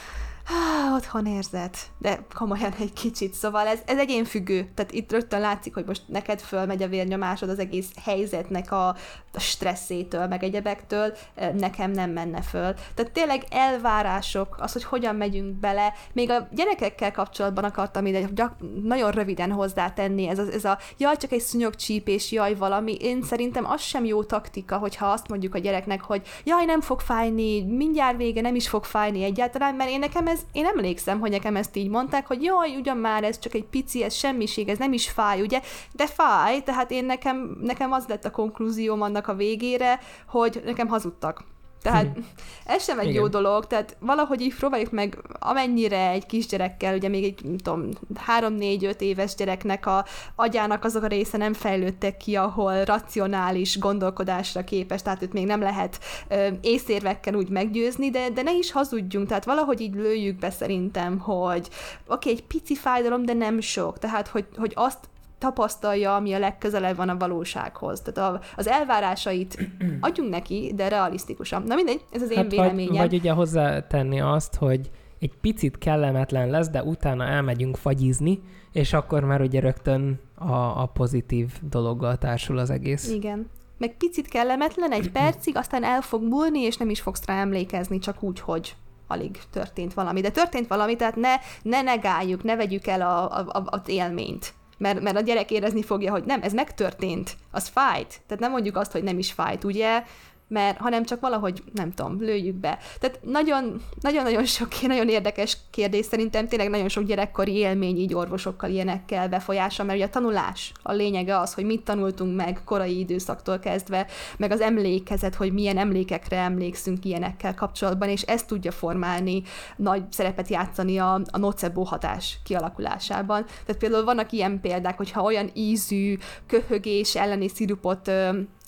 ah, 0.48 0.94
otthon 0.94 1.26
érzed, 1.26 1.76
de 1.98 2.18
komolyan 2.34 2.74
egy 2.78 2.92
kicsit, 2.92 3.34
szóval 3.34 3.66
ez, 3.66 3.78
ez 3.86 3.98
egyénfüggő, 3.98 4.70
tehát 4.74 4.92
itt 4.92 5.12
rögtön 5.12 5.40
látszik, 5.40 5.74
hogy 5.74 5.84
most 5.86 6.02
neked 6.06 6.40
fölmegy 6.40 6.82
a 6.82 6.88
vérnyomásod 6.88 7.48
az 7.48 7.58
egész 7.58 7.90
helyzetnek 8.04 8.72
a, 8.72 8.88
a 9.32 9.40
stresszétől, 9.40 10.26
meg 10.26 10.42
egyebektől, 10.42 11.16
nekem 11.54 11.90
nem 11.90 12.10
menne 12.10 12.42
föl. 12.42 12.74
Tehát 12.94 13.12
tényleg 13.12 13.44
elvárások, 13.50 14.56
az, 14.60 14.72
hogy 14.72 14.84
hogyan 14.84 15.16
megyünk 15.16 15.54
bele, 15.54 15.92
még 16.12 16.30
a 16.30 16.48
gyerekekkel 16.52 17.12
kapcsolatban 17.12 17.64
akartam 17.64 18.06
ide 18.06 18.20
gyak, 18.20 18.54
nagyon 18.82 19.10
röviden 19.10 19.50
hozzátenni, 19.50 20.28
ez 20.28 20.38
a, 20.38 20.42
ez 20.52 20.64
a 20.64 20.78
jaj, 20.96 21.16
csak 21.16 21.32
egy 21.32 21.40
szúnyogcsípés, 21.40 22.32
jaj, 22.32 22.54
valami, 22.54 22.94
én 22.94 23.22
szerintem 23.22 23.70
az 23.70 23.80
sem 23.80 24.04
jó 24.04 24.24
taktika, 24.24 24.76
hogyha 24.76 25.06
azt 25.06 25.28
mondjuk 25.28 25.54
a 25.54 25.58
gyereknek, 25.58 26.00
hogy 26.00 26.22
jaj, 26.44 26.64
nem 26.64 26.80
fog 26.80 27.00
fájni, 27.00 27.62
mindjárt 27.62 28.16
vége, 28.16 28.40
nem 28.40 28.54
is 28.54 28.68
fog 28.68 28.84
fájni 28.84 29.22
egyáltalán, 29.22 29.74
mert 29.74 29.90
én 29.90 29.98
nekem 29.98 30.26
ez 30.26 30.37
ez, 30.38 30.46
én 30.52 30.66
emlékszem, 30.66 31.20
hogy 31.20 31.30
nekem 31.30 31.56
ezt 31.56 31.76
így 31.76 31.88
mondták, 31.88 32.26
hogy 32.26 32.42
jaj, 32.42 32.76
ugyan 32.76 32.96
már 32.96 33.24
ez 33.24 33.38
csak 33.38 33.54
egy 33.54 33.64
pici, 33.64 34.02
ez 34.02 34.14
semmiség, 34.14 34.68
ez 34.68 34.78
nem 34.78 34.92
is 34.92 35.10
fáj, 35.10 35.40
ugye? 35.40 35.60
De 35.92 36.06
fáj, 36.06 36.62
tehát 36.62 36.90
én 36.90 37.04
nekem, 37.04 37.58
nekem 37.60 37.92
az 37.92 38.06
lett 38.06 38.24
a 38.24 38.30
konklúzióm 38.30 39.02
annak 39.02 39.28
a 39.28 39.34
végére, 39.34 40.00
hogy 40.26 40.62
nekem 40.64 40.88
hazudtak. 40.88 41.44
Tehát 41.82 42.06
hm. 42.14 42.20
ez 42.74 42.84
sem 42.84 42.98
egy 42.98 43.08
Igen. 43.08 43.20
jó 43.20 43.28
dolog, 43.28 43.66
tehát 43.66 43.96
valahogy 44.00 44.40
így 44.40 44.54
próbáljuk 44.54 44.90
meg, 44.90 45.18
amennyire 45.38 46.10
egy 46.10 46.26
kisgyerekkel, 46.26 46.94
ugye 46.94 47.08
még 47.08 47.24
egy, 47.24 47.44
nem 47.44 47.56
tudom, 47.56 47.88
három-négy-öt 48.14 49.00
éves 49.00 49.34
gyereknek 49.34 49.86
a 49.86 50.04
agyának 50.34 50.84
azok 50.84 51.02
a 51.02 51.06
része 51.06 51.36
nem 51.36 51.52
fejlődtek 51.52 52.16
ki, 52.16 52.36
ahol 52.36 52.84
racionális 52.84 53.78
gondolkodásra 53.78 54.64
képes, 54.64 55.02
tehát 55.02 55.22
őt 55.22 55.32
még 55.32 55.46
nem 55.46 55.60
lehet 55.60 55.98
ö, 56.28 56.48
észérvekkel 56.60 57.34
úgy 57.34 57.48
meggyőzni, 57.48 58.10
de, 58.10 58.30
de 58.30 58.42
ne 58.42 58.54
is 58.54 58.72
hazudjunk, 58.72 59.28
tehát 59.28 59.44
valahogy 59.44 59.80
így 59.80 59.94
lőjük 59.94 60.38
be 60.38 60.50
szerintem, 60.50 61.18
hogy 61.18 61.68
oké, 62.06 62.30
okay, 62.30 62.32
egy 62.32 62.44
pici 62.44 62.74
fájdalom, 62.74 63.24
de 63.24 63.32
nem 63.32 63.60
sok, 63.60 63.98
tehát 63.98 64.28
hogy, 64.28 64.46
hogy 64.56 64.72
azt 64.74 64.98
tapasztalja, 65.38 66.14
ami 66.14 66.32
a 66.32 66.38
legközelebb 66.38 66.96
van 66.96 67.08
a 67.08 67.16
valósághoz. 67.16 68.00
Tehát 68.00 68.34
a, 68.34 68.40
az 68.56 68.68
elvárásait 68.68 69.68
adjunk 70.00 70.30
neki, 70.30 70.72
de 70.74 70.88
realisztikusan. 70.88 71.62
Na 71.62 71.74
mindegy, 71.74 72.04
ez 72.12 72.22
az 72.22 72.30
én 72.30 72.36
hát 72.36 72.50
véleményem. 72.50 72.88
Vagy, 72.88 72.98
vagy 72.98 73.14
ugye 73.14 73.32
hozzátenni 73.32 74.20
azt, 74.20 74.54
hogy 74.54 74.90
egy 75.18 75.32
picit 75.40 75.78
kellemetlen 75.78 76.50
lesz, 76.50 76.68
de 76.68 76.82
utána 76.82 77.24
elmegyünk 77.24 77.76
fagyizni, 77.76 78.42
és 78.72 78.92
akkor 78.92 79.24
már 79.24 79.40
ugye 79.40 79.60
rögtön 79.60 80.20
a, 80.34 80.52
a 80.82 80.90
pozitív 80.94 81.52
dologgal 81.62 82.16
társul 82.16 82.58
az 82.58 82.70
egész. 82.70 83.10
Igen. 83.10 83.50
Meg 83.78 83.96
picit 83.96 84.28
kellemetlen 84.28 84.92
egy 84.92 85.10
percig, 85.10 85.56
aztán 85.56 85.84
el 85.84 86.00
fog 86.00 86.22
múlni, 86.22 86.60
és 86.60 86.76
nem 86.76 86.90
is 86.90 87.00
fogsz 87.00 87.24
rá 87.26 87.40
emlékezni, 87.40 87.98
csak 87.98 88.22
úgy, 88.22 88.40
hogy 88.40 88.76
alig 89.06 89.38
történt 89.50 89.94
valami. 89.94 90.20
De 90.20 90.30
történt 90.30 90.66
valami, 90.66 90.96
tehát 90.96 91.16
ne, 91.16 91.34
ne 91.62 91.82
negáljuk, 91.82 92.42
ne 92.42 92.56
vegyük 92.56 92.86
el 92.86 93.00
a, 93.00 93.38
a, 93.38 93.46
a, 93.48 93.62
az 93.64 93.80
élményt. 93.86 94.54
Mert, 94.78 95.00
mert 95.00 95.16
a 95.16 95.20
gyerek 95.20 95.50
érezni 95.50 95.82
fogja, 95.82 96.10
hogy 96.10 96.24
nem, 96.24 96.42
ez 96.42 96.52
megtörtént, 96.52 97.36
az 97.50 97.68
fájt. 97.68 98.20
Tehát 98.26 98.42
nem 98.42 98.50
mondjuk 98.50 98.76
azt, 98.76 98.92
hogy 98.92 99.02
nem 99.02 99.18
is 99.18 99.32
fájt, 99.32 99.64
ugye? 99.64 100.02
Mert 100.48 100.78
hanem 100.78 101.04
csak 101.04 101.20
valahogy, 101.20 101.62
nem 101.72 101.92
tudom, 101.92 102.20
lőjük 102.20 102.54
be. 102.54 102.78
Tehát 103.00 103.18
nagyon, 103.22 103.82
nagyon-nagyon 104.00 104.44
sok, 104.44 104.68
nagyon 104.86 105.08
érdekes 105.08 105.56
kérdés, 105.70 106.06
szerintem 106.06 106.48
tényleg 106.48 106.70
nagyon 106.70 106.88
sok 106.88 107.04
gyerekkori 107.04 107.52
élmény 107.52 107.96
így 107.96 108.14
orvosokkal 108.14 108.70
ilyenekkel 108.70 109.28
befolyása, 109.28 109.84
mert 109.84 109.98
ugye 109.98 110.06
a 110.06 110.10
tanulás 110.10 110.72
a 110.82 110.92
lényege 110.92 111.38
az, 111.38 111.54
hogy 111.54 111.64
mit 111.64 111.82
tanultunk 111.82 112.36
meg 112.36 112.60
korai 112.64 112.98
időszaktól 112.98 113.58
kezdve, 113.58 114.06
meg 114.36 114.50
az 114.50 114.60
emlékezet, 114.60 115.34
hogy 115.34 115.52
milyen 115.52 115.78
emlékekre 115.78 116.36
emlékszünk 116.36 117.04
ilyenekkel 117.04 117.54
kapcsolatban, 117.54 118.08
és 118.08 118.22
ezt 118.22 118.46
tudja 118.46 118.72
formálni, 118.72 119.42
nagy 119.76 120.02
szerepet 120.10 120.48
játszani 120.48 120.98
a, 120.98 121.20
a 121.30 121.38
nocebo 121.38 121.82
hatás 121.82 122.38
kialakulásában. 122.44 123.44
Tehát 123.44 123.80
például 123.80 124.04
vannak 124.04 124.32
ilyen 124.32 124.60
példák, 124.60 124.96
hogyha 124.96 125.22
olyan 125.22 125.50
ízű, 125.54 126.18
köhögés 126.46 127.16
elleni 127.16 127.48
szirupot 127.48 128.10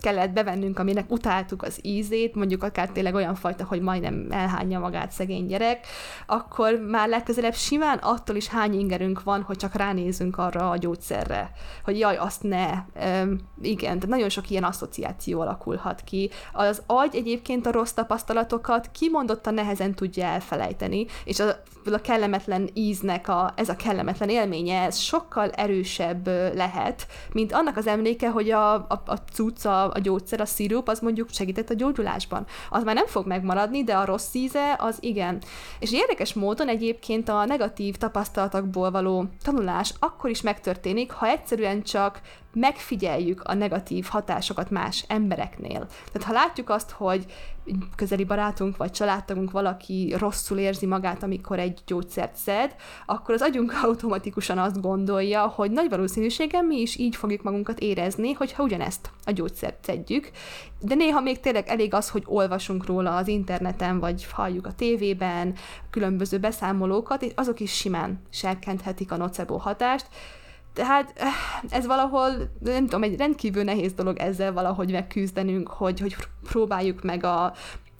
kellett 0.00 0.30
bevennünk, 0.30 0.78
aminek 0.78 1.10
utáltuk 1.10 1.62
az 1.62 1.78
ízét, 1.82 2.34
mondjuk 2.34 2.62
akár 2.62 2.88
tényleg 2.88 3.14
olyan 3.14 3.34
fajta, 3.34 3.64
hogy 3.64 3.80
majdnem 3.80 4.26
elhányja 4.30 4.78
magát 4.78 5.10
szegény 5.10 5.46
gyerek, 5.46 5.86
akkor 6.26 6.74
már 6.88 7.08
legközelebb 7.08 7.54
simán 7.54 7.98
attól 7.98 8.36
is 8.36 8.46
hány 8.46 8.78
ingerünk 8.78 9.22
van, 9.22 9.42
hogy 9.42 9.56
csak 9.56 9.74
ránézünk 9.74 10.38
arra 10.38 10.70
a 10.70 10.76
gyógyszerre, 10.76 11.50
hogy 11.84 11.98
jaj, 11.98 12.16
azt 12.16 12.42
ne. 12.42 12.70
Üm, 13.20 13.40
igen, 13.62 13.94
tehát 13.94 14.08
nagyon 14.08 14.28
sok 14.28 14.50
ilyen 14.50 14.64
asszociáció 14.64 15.40
alakulhat 15.40 16.00
ki. 16.00 16.30
Az 16.52 16.82
agy 16.86 17.14
egyébként 17.14 17.66
a 17.66 17.72
rossz 17.72 17.92
tapasztalatokat 17.92 18.90
kimondottan 18.92 19.54
nehezen 19.54 19.94
tudja 19.94 20.24
elfelejteni, 20.24 21.06
és 21.24 21.40
a, 21.40 21.48
a 21.92 22.00
kellemetlen 22.00 22.68
íznek 22.74 23.28
a, 23.28 23.52
ez 23.56 23.68
a 23.68 23.76
kellemetlen 23.76 24.28
élménye, 24.28 24.82
ez 24.82 24.96
sokkal 24.96 25.50
erősebb 25.50 26.26
lehet, 26.54 27.06
mint 27.32 27.52
annak 27.52 27.76
az 27.76 27.86
emléke, 27.86 28.30
hogy 28.30 28.50
a, 28.50 28.74
a, 28.74 29.02
a 29.06 29.16
cucca, 29.32 29.89
a 29.94 29.98
gyógyszer, 29.98 30.40
a 30.40 30.44
szirup, 30.44 30.88
az 30.88 31.00
mondjuk 31.00 31.30
segített 31.30 31.70
a 31.70 31.74
gyógyulásban. 31.74 32.46
Az 32.70 32.84
már 32.84 32.94
nem 32.94 33.06
fog 33.06 33.26
megmaradni, 33.26 33.84
de 33.84 33.96
a 33.96 34.04
rossz 34.04 34.34
íze, 34.34 34.76
az 34.78 34.96
igen. 35.00 35.42
És 35.78 35.92
érdekes 35.92 36.34
módon 36.34 36.68
egyébként 36.68 37.28
a 37.28 37.44
negatív 37.44 37.96
tapasztalatokból 37.96 38.90
való 38.90 39.24
tanulás 39.42 39.94
akkor 39.98 40.30
is 40.30 40.40
megtörténik, 40.40 41.12
ha 41.12 41.26
egyszerűen 41.26 41.82
csak 41.82 42.20
megfigyeljük 42.52 43.42
a 43.42 43.54
negatív 43.54 44.06
hatásokat 44.10 44.70
más 44.70 45.04
embereknél. 45.08 45.86
Tehát 46.12 46.28
ha 46.28 46.32
látjuk 46.32 46.70
azt, 46.70 46.90
hogy 46.90 47.26
közeli 47.96 48.24
barátunk 48.24 48.76
vagy 48.76 48.90
családtagunk 48.90 49.50
valaki 49.50 50.14
rosszul 50.18 50.58
érzi 50.58 50.86
magát, 50.86 51.22
amikor 51.22 51.58
egy 51.58 51.80
gyógyszert 51.86 52.36
szed, 52.36 52.74
akkor 53.06 53.34
az 53.34 53.40
agyunk 53.40 53.72
automatikusan 53.84 54.58
azt 54.58 54.80
gondolja, 54.80 55.46
hogy 55.46 55.70
nagy 55.70 55.88
valószínűséggel 55.88 56.62
mi 56.62 56.80
is 56.80 56.96
így 56.96 57.16
fogjuk 57.16 57.42
magunkat 57.42 57.78
érezni, 57.78 58.32
hogyha 58.32 58.62
ugyanezt 58.62 59.10
a 59.24 59.30
gyógyszert 59.30 59.84
szedjük. 59.84 60.30
De 60.80 60.94
néha 60.94 61.20
még 61.20 61.40
tényleg 61.40 61.68
elég 61.68 61.94
az, 61.94 62.10
hogy 62.10 62.22
olvasunk 62.26 62.86
róla 62.86 63.16
az 63.16 63.28
interneten, 63.28 64.00
vagy 64.00 64.26
halljuk 64.30 64.66
a 64.66 64.72
tévében 64.72 65.54
különböző 65.90 66.38
beszámolókat, 66.38 67.22
és 67.22 67.32
azok 67.34 67.60
is 67.60 67.72
simán 67.72 68.22
serkenthetik 68.30 69.12
a 69.12 69.16
nocebo 69.16 69.56
hatást, 69.56 70.08
tehát 70.72 71.12
eh, 71.16 71.28
ez 71.70 71.86
valahol, 71.86 72.30
nem 72.58 72.82
tudom, 72.82 73.02
egy 73.02 73.16
rendkívül 73.16 73.62
nehéz 73.62 73.92
dolog 73.92 74.18
ezzel 74.18 74.52
valahogy 74.52 74.92
megküzdenünk, 74.92 75.68
hogy, 75.68 76.00
hogy 76.00 76.16
próbáljuk 76.42 77.02
meg 77.02 77.24
a, 77.24 77.44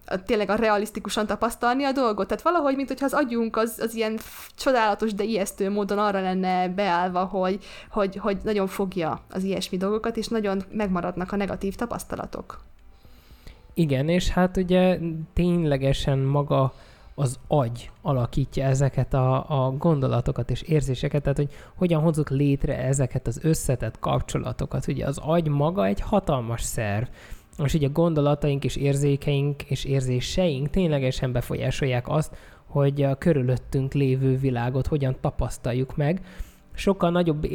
a, 0.06 0.22
tényleg 0.26 0.50
a 0.50 0.54
realisztikusan 0.54 1.26
tapasztalni 1.26 1.84
a 1.84 1.92
dolgot. 1.92 2.26
Tehát 2.26 2.42
valahogy, 2.42 2.76
mint 2.76 2.88
hogyha 2.88 3.04
az 3.04 3.12
agyunk 3.12 3.56
az, 3.56 3.78
az 3.82 3.94
ilyen 3.94 4.18
csodálatos, 4.56 5.14
de 5.14 5.24
ijesztő 5.24 5.70
módon 5.70 5.98
arra 5.98 6.20
lenne 6.20 6.68
beállva, 6.68 7.24
hogy, 7.24 7.64
hogy, 7.90 8.16
hogy 8.16 8.38
nagyon 8.44 8.66
fogja 8.66 9.20
az 9.30 9.42
ilyesmi 9.42 9.76
dolgokat, 9.76 10.16
és 10.16 10.28
nagyon 10.28 10.62
megmaradnak 10.72 11.32
a 11.32 11.36
negatív 11.36 11.74
tapasztalatok. 11.74 12.60
Igen, 13.74 14.08
és 14.08 14.28
hát 14.28 14.56
ugye 14.56 14.98
ténylegesen 15.32 16.18
maga 16.18 16.72
az 17.20 17.38
agy 17.48 17.90
alakítja 18.02 18.64
ezeket 18.64 19.14
a, 19.14 19.64
a 19.66 19.70
gondolatokat 19.78 20.50
és 20.50 20.62
érzéseket, 20.62 21.22
tehát 21.22 21.36
hogy 21.36 21.50
hogyan 21.74 22.00
hozzuk 22.00 22.30
létre 22.30 22.78
ezeket 22.78 23.26
az 23.26 23.40
összetett 23.42 23.98
kapcsolatokat. 23.98 24.86
Ugye 24.86 25.06
az 25.06 25.18
agy 25.18 25.48
maga 25.48 25.86
egy 25.86 26.00
hatalmas 26.00 26.62
szerv, 26.62 27.06
és 27.64 27.74
ugye 27.74 27.86
a 27.86 27.92
gondolataink 27.92 28.64
és 28.64 28.76
érzékeink 28.76 29.62
és 29.62 29.84
érzéseink 29.84 30.70
ténylegesen 30.70 31.32
befolyásolják 31.32 32.08
azt, 32.08 32.36
hogy 32.66 33.02
a 33.02 33.14
körülöttünk 33.14 33.92
lévő 33.92 34.36
világot 34.36 34.86
hogyan 34.86 35.16
tapasztaljuk 35.20 35.96
meg, 35.96 36.20
sokkal 36.74 37.10
nagyobb 37.10 37.46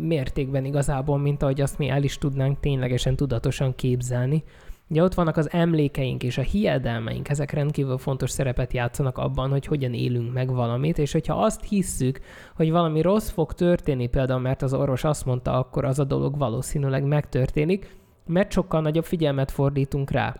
mértékben 0.00 0.64
igazából, 0.64 1.18
mint 1.18 1.42
ahogy 1.42 1.60
azt 1.60 1.78
mi 1.78 1.88
el 1.88 2.02
is 2.02 2.18
tudnánk 2.18 2.60
ténylegesen 2.60 3.16
tudatosan 3.16 3.74
képzelni. 3.74 4.44
Ugye 4.90 5.02
ott 5.02 5.14
vannak 5.14 5.36
az 5.36 5.52
emlékeink 5.52 6.22
és 6.22 6.38
a 6.38 6.42
hiedelmeink, 6.42 7.28
ezek 7.28 7.50
rendkívül 7.50 7.98
fontos 7.98 8.30
szerepet 8.30 8.72
játszanak 8.72 9.18
abban, 9.18 9.50
hogy 9.50 9.66
hogyan 9.66 9.94
élünk 9.94 10.32
meg 10.32 10.52
valamit, 10.52 10.98
és 10.98 11.12
hogyha 11.12 11.42
azt 11.44 11.64
hisszük, 11.64 12.20
hogy 12.54 12.70
valami 12.70 13.00
rossz 13.00 13.30
fog 13.30 13.52
történni, 13.52 14.06
például 14.06 14.40
mert 14.40 14.62
az 14.62 14.74
orvos 14.74 15.04
azt 15.04 15.24
mondta, 15.24 15.52
akkor 15.52 15.84
az 15.84 15.98
a 15.98 16.04
dolog 16.04 16.38
valószínűleg 16.38 17.04
megtörténik, 17.04 17.96
mert 18.26 18.52
sokkal 18.52 18.80
nagyobb 18.80 19.04
figyelmet 19.04 19.50
fordítunk 19.50 20.10
rá. 20.10 20.34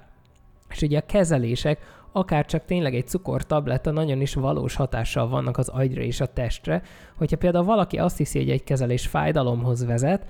És 0.70 0.82
ugye 0.82 0.98
a 0.98 1.06
kezelések, 1.06 1.80
akár 2.12 2.46
csak 2.46 2.64
tényleg 2.64 2.94
egy 2.94 3.08
cukortabletta 3.08 3.90
nagyon 3.90 4.20
is 4.20 4.34
valós 4.34 4.74
hatással 4.74 5.28
vannak 5.28 5.58
az 5.58 5.68
agyra 5.68 6.02
és 6.02 6.20
a 6.20 6.26
testre, 6.26 6.82
hogyha 7.16 7.37
például 7.37 7.64
valaki 7.64 7.98
azt 7.98 8.16
hiszi, 8.16 8.38
hogy 8.38 8.50
egy 8.50 8.64
kezelés 8.64 9.06
fájdalomhoz 9.06 9.84
vezet, 9.84 10.26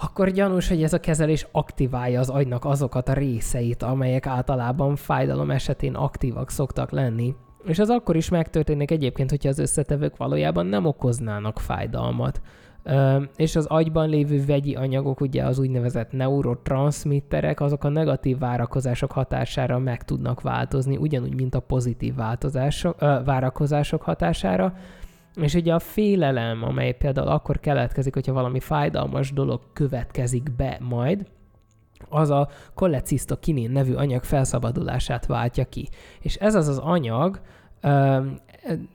akkor 0.00 0.30
gyanús, 0.30 0.68
hogy 0.68 0.82
ez 0.82 0.92
a 0.92 1.00
kezelés 1.00 1.46
aktiválja 1.52 2.20
az 2.20 2.28
agynak 2.28 2.64
azokat 2.64 3.08
a 3.08 3.12
részeit, 3.12 3.82
amelyek 3.82 4.26
általában 4.26 4.96
fájdalom 4.96 5.50
esetén 5.50 5.94
aktívak 5.94 6.50
szoktak 6.50 6.90
lenni. 6.90 7.34
És 7.64 7.78
az 7.78 7.88
akkor 7.88 8.16
is 8.16 8.28
megtörténik 8.28 8.90
egyébként, 8.90 9.30
hogyha 9.30 9.48
az 9.48 9.58
összetevők 9.58 10.16
valójában 10.16 10.66
nem 10.66 10.84
okoznának 10.84 11.60
fájdalmat. 11.60 12.40
És 13.36 13.56
az 13.56 13.66
agyban 13.66 14.08
lévő 14.08 14.44
vegyi 14.44 14.74
anyagok, 14.74 15.20
ugye 15.20 15.44
az 15.44 15.58
úgynevezett 15.58 16.12
neurotranszmitterek, 16.12 17.60
azok 17.60 17.84
a 17.84 17.88
negatív 17.88 18.38
várakozások 18.38 19.12
hatására 19.12 19.78
meg 19.78 20.04
tudnak 20.04 20.40
változni, 20.40 20.96
ugyanúgy, 20.96 21.34
mint 21.34 21.54
a 21.54 21.60
pozitív 21.60 22.14
változások, 22.14 22.96
ö, 22.98 23.16
várakozások 23.24 24.02
hatására, 24.02 24.74
és 25.40 25.54
ugye 25.54 25.74
a 25.74 25.78
félelem, 25.78 26.62
amely 26.62 26.92
például 26.92 27.28
akkor 27.28 27.60
keletkezik, 27.60 28.14
hogyha 28.14 28.32
valami 28.32 28.60
fájdalmas 28.60 29.32
dolog 29.32 29.60
következik 29.72 30.50
be 30.56 30.78
majd, 30.80 31.26
az 32.08 32.30
a 32.30 32.48
kolecisztokinin 32.74 33.70
nevű 33.70 33.94
anyag 33.94 34.24
felszabadulását 34.24 35.26
váltja 35.26 35.64
ki. 35.64 35.88
És 36.20 36.34
ez 36.34 36.54
az 36.54 36.68
az 36.68 36.78
anyag, 36.78 37.40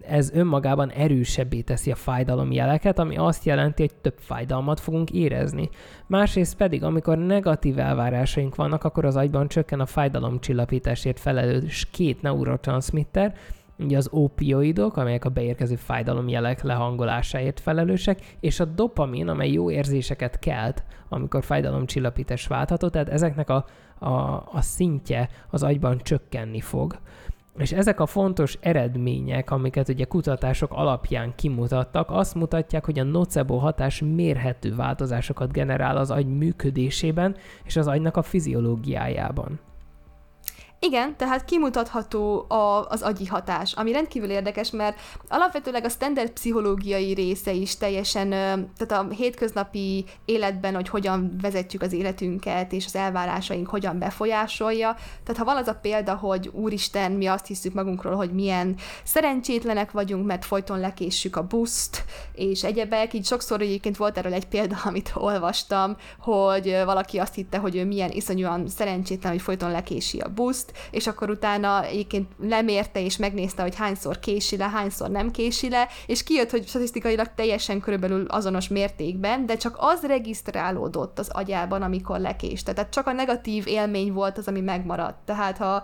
ez 0.07 0.31
önmagában 0.33 0.89
erősebbé 0.91 1.61
teszi 1.61 1.91
a 1.91 1.95
fájdalomjeleket, 1.95 2.99
ami 2.99 3.17
azt 3.17 3.45
jelenti, 3.45 3.81
hogy 3.81 3.93
több 4.01 4.17
fájdalmat 4.19 4.79
fogunk 4.79 5.11
érezni. 5.11 5.69
Másrészt 6.07 6.57
pedig, 6.57 6.83
amikor 6.83 7.17
negatív 7.17 7.79
elvárásaink 7.79 8.55
vannak, 8.55 8.83
akkor 8.83 9.05
az 9.05 9.15
agyban 9.15 9.47
csökken 9.47 9.79
a 9.79 9.85
fájdalomcsillapításért 9.85 11.19
felelős 11.19 11.87
két 11.91 12.21
neurotranszmitter, 12.21 13.35
ugye 13.79 13.97
az 13.97 14.07
opioidok, 14.11 14.97
amelyek 14.97 15.25
a 15.25 15.29
beérkező 15.29 15.75
fájdalomjelek 15.75 16.63
lehangolásáért 16.63 17.59
felelősek, 17.59 18.35
és 18.39 18.59
a 18.59 18.65
dopamin, 18.65 19.27
amely 19.27 19.51
jó 19.51 19.71
érzéseket 19.71 20.39
kelt, 20.39 20.83
amikor 21.09 21.43
fájdalomcsillapítás 21.43 22.47
váltható, 22.47 22.89
tehát 22.89 23.09
ezeknek 23.09 23.49
a, 23.49 23.65
a, 23.99 24.09
a 24.51 24.61
szintje 24.61 25.29
az 25.49 25.63
agyban 25.63 25.97
csökkenni 25.97 26.61
fog. 26.61 26.97
És 27.57 27.71
ezek 27.71 27.99
a 27.99 28.05
fontos 28.05 28.57
eredmények, 28.61 29.51
amiket 29.51 29.89
ugye 29.89 30.05
kutatások 30.05 30.71
alapján 30.71 31.35
kimutattak, 31.35 32.11
azt 32.11 32.35
mutatják, 32.35 32.85
hogy 32.85 32.99
a 32.99 33.03
nocebo 33.03 33.57
hatás 33.57 34.01
mérhető 34.01 34.75
változásokat 34.75 35.51
generál 35.51 35.97
az 35.97 36.11
agy 36.11 36.27
működésében 36.27 37.35
és 37.63 37.75
az 37.75 37.87
agynak 37.87 38.17
a 38.17 38.21
fiziológiájában. 38.21 39.59
Igen, 40.85 41.17
tehát 41.17 41.45
kimutatható 41.45 42.45
a, 42.47 42.87
az 42.89 43.01
agyi 43.01 43.25
hatás, 43.25 43.73
ami 43.73 43.91
rendkívül 43.91 44.29
érdekes, 44.29 44.71
mert 44.71 44.99
alapvetőleg 45.27 45.85
a 45.85 45.89
standard 45.89 46.29
pszichológiai 46.29 47.13
része 47.13 47.51
is 47.51 47.77
teljesen, 47.77 48.29
tehát 48.77 48.91
a 48.91 49.07
hétköznapi 49.13 50.05
életben, 50.25 50.75
hogy 50.75 50.89
hogyan 50.89 51.35
vezetjük 51.41 51.81
az 51.81 51.93
életünket, 51.93 52.71
és 52.71 52.85
az 52.85 52.95
elvárásaink 52.95 53.67
hogyan 53.67 53.99
befolyásolja. 53.99 54.95
Tehát 55.23 55.37
ha 55.37 55.45
van 55.45 55.57
az 55.57 55.67
a 55.67 55.79
példa, 55.81 56.15
hogy 56.15 56.49
úristen, 56.53 57.11
mi 57.11 57.25
azt 57.25 57.47
hiszük 57.47 57.73
magunkról, 57.73 58.15
hogy 58.15 58.33
milyen 58.33 58.75
szerencsétlenek 59.03 59.91
vagyunk, 59.91 60.25
mert 60.25 60.45
folyton 60.45 60.79
lekéssük 60.79 61.35
a 61.35 61.47
buszt, 61.47 62.03
és 62.33 62.63
egyebek, 62.63 63.13
így 63.13 63.25
sokszor 63.25 63.61
egyébként 63.61 63.97
volt 63.97 64.17
erről 64.17 64.33
egy 64.33 64.47
példa, 64.47 64.75
amit 64.89 65.11
olvastam, 65.15 65.97
hogy 66.19 66.81
valaki 66.85 67.17
azt 67.17 67.35
hitte, 67.35 67.57
hogy 67.57 67.75
ő 67.75 67.85
milyen 67.85 68.11
iszonyúan 68.11 68.67
szerencsétlen, 68.67 69.31
hogy 69.31 69.41
folyton 69.41 69.71
lekési 69.71 70.19
a 70.19 70.29
buszt, 70.29 70.71
és 70.91 71.07
akkor 71.07 71.29
utána 71.29 71.83
egyébként 71.83 72.31
lemérte 72.39 73.01
és 73.01 73.17
megnézte, 73.17 73.61
hogy 73.61 73.75
hányszor 73.75 74.19
kési 74.19 74.57
le, 74.57 74.69
hányszor 74.69 75.09
nem 75.09 75.31
kési 75.31 75.69
le, 75.69 75.87
és 76.05 76.23
kijött, 76.23 76.49
hogy 76.49 76.67
statisztikailag 76.67 77.27
teljesen 77.35 77.79
körülbelül 77.79 78.25
azonos 78.27 78.67
mértékben, 78.67 79.45
de 79.45 79.57
csak 79.57 79.75
az 79.79 80.03
regisztrálódott 80.03 81.19
az 81.19 81.29
agyában, 81.29 81.81
amikor 81.81 82.19
lekéste. 82.19 82.73
Tehát 82.73 82.91
csak 82.91 83.07
a 83.07 83.11
negatív 83.11 83.67
élmény 83.67 84.13
volt 84.13 84.37
az, 84.37 84.47
ami 84.47 84.61
megmaradt. 84.61 85.25
Tehát 85.25 85.57
ha 85.57 85.83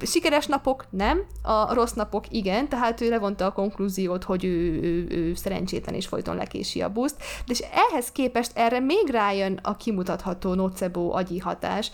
sikeres 0.00 0.46
napok 0.46 0.84
nem, 0.90 1.22
a 1.42 1.74
rossz 1.74 1.92
napok 1.92 2.24
igen, 2.28 2.68
tehát 2.68 3.00
ő 3.00 3.08
levonta 3.08 3.46
a 3.46 3.52
konklúziót, 3.52 4.24
hogy 4.24 4.44
ő, 4.44 4.82
ő, 4.82 5.06
ő 5.10 5.34
szerencsétlen 5.34 5.94
és 5.94 6.06
folyton 6.06 6.36
lekési 6.36 6.82
a 6.82 6.92
buszt, 6.92 7.16
de 7.46 7.52
és 7.52 7.64
ehhez 7.90 8.12
képest 8.12 8.50
erre 8.54 8.80
még 8.80 9.08
rájön 9.10 9.58
a 9.62 9.76
kimutatható 9.76 10.54
nocebo 10.54 11.16
agyi 11.16 11.38
hatás, 11.38 11.90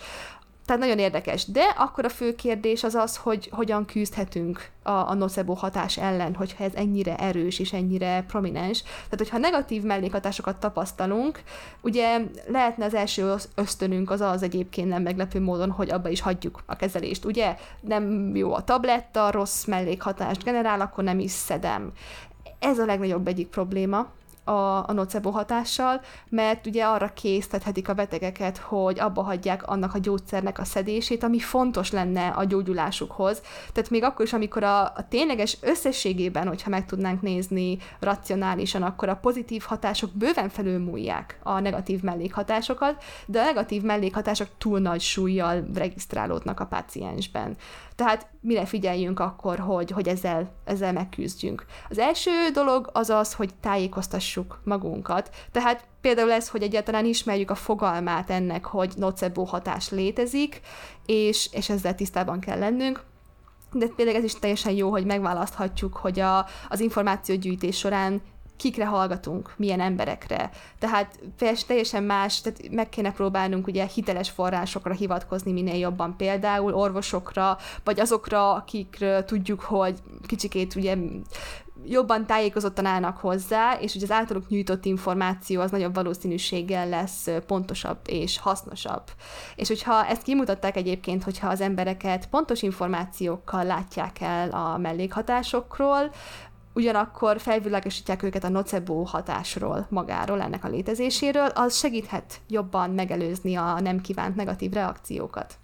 tehát 0.69 0.83
nagyon 0.83 0.99
érdekes. 0.99 1.45
De 1.45 1.63
akkor 1.77 2.05
a 2.05 2.09
fő 2.09 2.35
kérdés 2.35 2.83
az 2.83 2.95
az, 2.95 3.17
hogy 3.17 3.49
hogyan 3.51 3.85
küzdhetünk 3.85 4.69
a, 4.83 4.91
a 4.91 5.13
nocebo 5.13 5.53
hatás 5.53 5.97
ellen, 5.97 6.35
hogyha 6.35 6.63
ez 6.63 6.73
ennyire 6.73 7.15
erős 7.15 7.59
és 7.59 7.73
ennyire 7.73 8.23
prominens. 8.27 8.81
Tehát, 8.81 9.17
hogyha 9.17 9.37
negatív 9.37 9.83
mellékhatásokat 9.83 10.57
tapasztalunk, 10.57 11.41
ugye 11.81 12.21
lehetne 12.47 12.85
az 12.85 12.93
első 12.93 13.35
ösztönünk 13.55 14.11
az 14.11 14.21
az 14.21 14.43
egyébként 14.43 14.89
nem 14.89 15.01
meglepő 15.01 15.41
módon, 15.41 15.71
hogy 15.71 15.89
abba 15.89 16.09
is 16.09 16.21
hagyjuk 16.21 16.63
a 16.65 16.75
kezelést. 16.75 17.25
Ugye 17.25 17.55
nem 17.81 18.35
jó 18.35 18.53
a 18.53 18.63
tabletta, 18.63 19.31
rossz 19.31 19.65
mellékhatást 19.65 20.43
generál, 20.43 20.81
akkor 20.81 21.03
nem 21.03 21.19
is 21.19 21.31
szedem. 21.31 21.91
Ez 22.59 22.79
a 22.79 22.85
legnagyobb 22.85 23.27
egyik 23.27 23.47
probléma, 23.47 24.07
a, 24.49 24.87
a 24.87 24.93
nocebo 24.93 25.29
hatással, 25.29 26.01
mert 26.29 26.67
ugye 26.67 26.85
arra 26.85 27.13
késztethetik 27.13 27.89
a 27.89 27.93
betegeket, 27.93 28.57
hogy 28.57 28.99
abba 28.99 29.21
hagyják 29.21 29.67
annak 29.67 29.93
a 29.93 29.99
gyógyszernek 29.99 30.59
a 30.59 30.63
szedését, 30.63 31.23
ami 31.23 31.39
fontos 31.39 31.91
lenne 31.91 32.27
a 32.27 32.43
gyógyulásukhoz. 32.43 33.41
Tehát 33.73 33.89
még 33.89 34.03
akkor 34.03 34.25
is, 34.25 34.33
amikor 34.33 34.63
a, 34.63 34.81
a 34.83 35.05
tényleges 35.09 35.57
összességében, 35.61 36.47
hogyha 36.47 36.69
meg 36.69 36.85
tudnánk 36.85 37.21
nézni 37.21 37.77
racionálisan, 37.99 38.83
akkor 38.83 39.09
a 39.09 39.15
pozitív 39.15 39.63
hatások 39.67 40.09
bőven 40.13 40.49
felülmúlják 40.49 41.39
a 41.43 41.59
negatív 41.59 42.01
mellékhatásokat, 42.01 43.03
de 43.25 43.39
a 43.39 43.43
negatív 43.43 43.81
mellékhatások 43.81 44.47
túl 44.57 44.79
nagy 44.79 45.01
súlyjal 45.01 45.65
regisztrálódnak 45.73 46.59
a 46.59 46.65
páciensben. 46.65 47.55
Tehát 47.99 48.27
mire 48.41 48.65
figyeljünk 48.65 49.19
akkor, 49.19 49.59
hogy, 49.59 49.91
hogy 49.91 50.07
ezzel, 50.07 50.51
ezzel 50.65 50.93
megküzdjünk. 50.93 51.65
Az 51.89 51.97
első 51.97 52.31
dolog 52.53 52.89
az 52.93 53.09
az, 53.09 53.33
hogy 53.33 53.53
tájékoztassuk 53.61 54.61
magunkat. 54.63 55.29
Tehát 55.51 55.87
például 56.01 56.31
ez, 56.31 56.49
hogy 56.49 56.61
egyáltalán 56.61 57.05
ismerjük 57.05 57.51
a 57.51 57.55
fogalmát 57.55 58.29
ennek, 58.29 58.65
hogy 58.65 58.93
nocebo 58.95 59.43
hatás 59.43 59.89
létezik, 59.89 60.61
és, 61.05 61.49
és 61.51 61.69
ezzel 61.69 61.95
tisztában 61.95 62.39
kell 62.39 62.59
lennünk. 62.59 63.03
De 63.71 63.87
például 63.95 64.17
ez 64.17 64.23
is 64.23 64.33
teljesen 64.33 64.73
jó, 64.73 64.89
hogy 64.89 65.05
megválaszthatjuk, 65.05 65.97
hogy 65.97 66.19
a, 66.19 66.45
az 66.69 66.79
információgyűjtés 66.79 67.77
során 67.77 68.21
kikre 68.59 68.85
hallgatunk, 68.85 69.53
milyen 69.57 69.79
emberekre. 69.79 70.49
Tehát 70.79 71.19
teljesen 71.67 72.03
más, 72.03 72.41
tehát 72.41 72.69
meg 72.71 72.89
kéne 72.89 73.11
próbálnunk 73.11 73.67
ugye 73.67 73.85
hiteles 73.85 74.29
forrásokra 74.29 74.93
hivatkozni 74.93 75.51
minél 75.51 75.77
jobban, 75.77 76.17
például 76.17 76.73
orvosokra, 76.73 77.57
vagy 77.83 77.99
azokra, 77.99 78.53
akikről 78.53 79.25
tudjuk, 79.25 79.61
hogy 79.61 79.99
kicsikét 80.25 80.75
ugye 80.75 80.95
jobban 81.85 82.25
tájékozottan 82.25 82.85
állnak 82.85 83.17
hozzá, 83.17 83.73
és 83.79 83.95
ugye 83.95 84.05
az 84.05 84.11
általuk 84.11 84.49
nyújtott 84.49 84.85
információ 84.85 85.61
az 85.61 85.71
nagyobb 85.71 85.93
valószínűséggel 85.93 86.89
lesz 86.89 87.27
pontosabb 87.47 87.97
és 88.05 88.39
hasznosabb. 88.39 89.03
És 89.55 89.67
hogyha 89.67 90.05
ezt 90.05 90.23
kimutatták 90.23 90.75
egyébként, 90.75 91.23
hogyha 91.23 91.47
az 91.47 91.61
embereket 91.61 92.27
pontos 92.27 92.61
információkkal 92.61 93.63
látják 93.63 94.21
el 94.21 94.49
a 94.49 94.77
mellékhatásokról, 94.77 96.11
ugyanakkor 96.79 97.39
felvilágosítják 97.39 98.23
őket 98.23 98.43
a 98.43 98.49
nocebo 98.49 99.03
hatásról, 99.03 99.87
magáról, 99.89 100.41
ennek 100.41 100.63
a 100.63 100.67
létezéséről, 100.67 101.47
az 101.55 101.77
segíthet 101.77 102.41
jobban 102.49 102.89
megelőzni 102.89 103.55
a 103.55 103.79
nem 103.79 104.01
kívánt 104.01 104.35
negatív 104.35 104.71
reakciókat. 104.71 105.57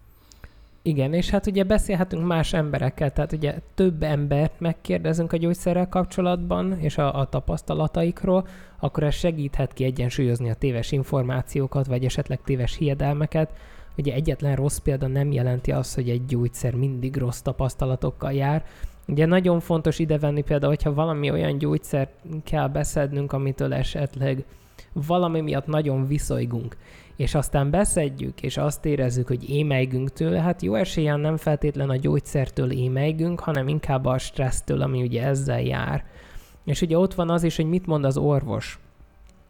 Igen, 0.81 1.13
és 1.13 1.29
hát 1.29 1.47
ugye 1.47 1.63
beszélhetünk 1.63 2.25
más 2.25 2.53
emberekkel, 2.53 3.11
tehát 3.11 3.31
ugye 3.31 3.59
több 3.75 4.03
embert 4.03 4.59
megkérdezünk 4.59 5.33
a 5.33 5.37
gyógyszerrel 5.37 5.89
kapcsolatban, 5.89 6.79
és 6.79 6.97
a, 6.97 7.19
a 7.19 7.29
tapasztalataikról, 7.29 8.47
akkor 8.79 9.03
ez 9.03 9.13
segíthet 9.13 9.73
ki 9.73 9.83
egyensúlyozni 9.83 10.49
a 10.49 10.53
téves 10.53 10.91
információkat, 10.91 11.85
vagy 11.85 12.05
esetleg 12.05 12.41
téves 12.41 12.75
hiedelmeket. 12.77 13.51
Ugye 13.97 14.13
egyetlen 14.13 14.55
rossz 14.55 14.77
példa 14.77 15.07
nem 15.07 15.31
jelenti 15.31 15.71
azt, 15.71 15.95
hogy 15.95 16.09
egy 16.09 16.25
gyógyszer 16.25 16.75
mindig 16.75 17.17
rossz 17.17 17.39
tapasztalatokkal 17.39 18.33
jár, 18.33 18.63
Ugye 19.07 19.25
nagyon 19.25 19.59
fontos 19.59 19.99
idevenni 19.99 20.41
például, 20.41 20.71
hogyha 20.71 20.93
valami 20.93 21.31
olyan 21.31 21.57
gyógyszert 21.57 22.11
kell 22.43 22.67
beszednünk, 22.67 23.31
amitől 23.33 23.73
esetleg 23.73 24.45
valami 24.93 25.41
miatt 25.41 25.65
nagyon 25.65 26.07
viszolygunk, 26.07 26.77
és 27.15 27.35
aztán 27.35 27.69
beszedjük, 27.69 28.41
és 28.41 28.57
azt 28.57 28.85
érezzük, 28.85 29.27
hogy 29.27 29.49
émeigünk 29.49 30.13
tőle, 30.13 30.41
hát 30.41 30.61
jó 30.61 30.75
esélyen 30.75 31.19
nem 31.19 31.37
feltétlen 31.37 31.89
a 31.89 31.95
gyógyszertől 31.95 32.71
émeigünk, 32.71 33.39
hanem 33.39 33.67
inkább 33.67 34.05
a 34.05 34.17
stressztől, 34.17 34.81
ami 34.81 35.01
ugye 35.01 35.23
ezzel 35.23 35.61
jár. 35.61 36.05
És 36.63 36.81
ugye 36.81 36.97
ott 36.97 37.13
van 37.13 37.29
az 37.29 37.43
is, 37.43 37.55
hogy 37.55 37.69
mit 37.69 37.85
mond 37.85 38.05
az 38.05 38.17
orvos. 38.17 38.79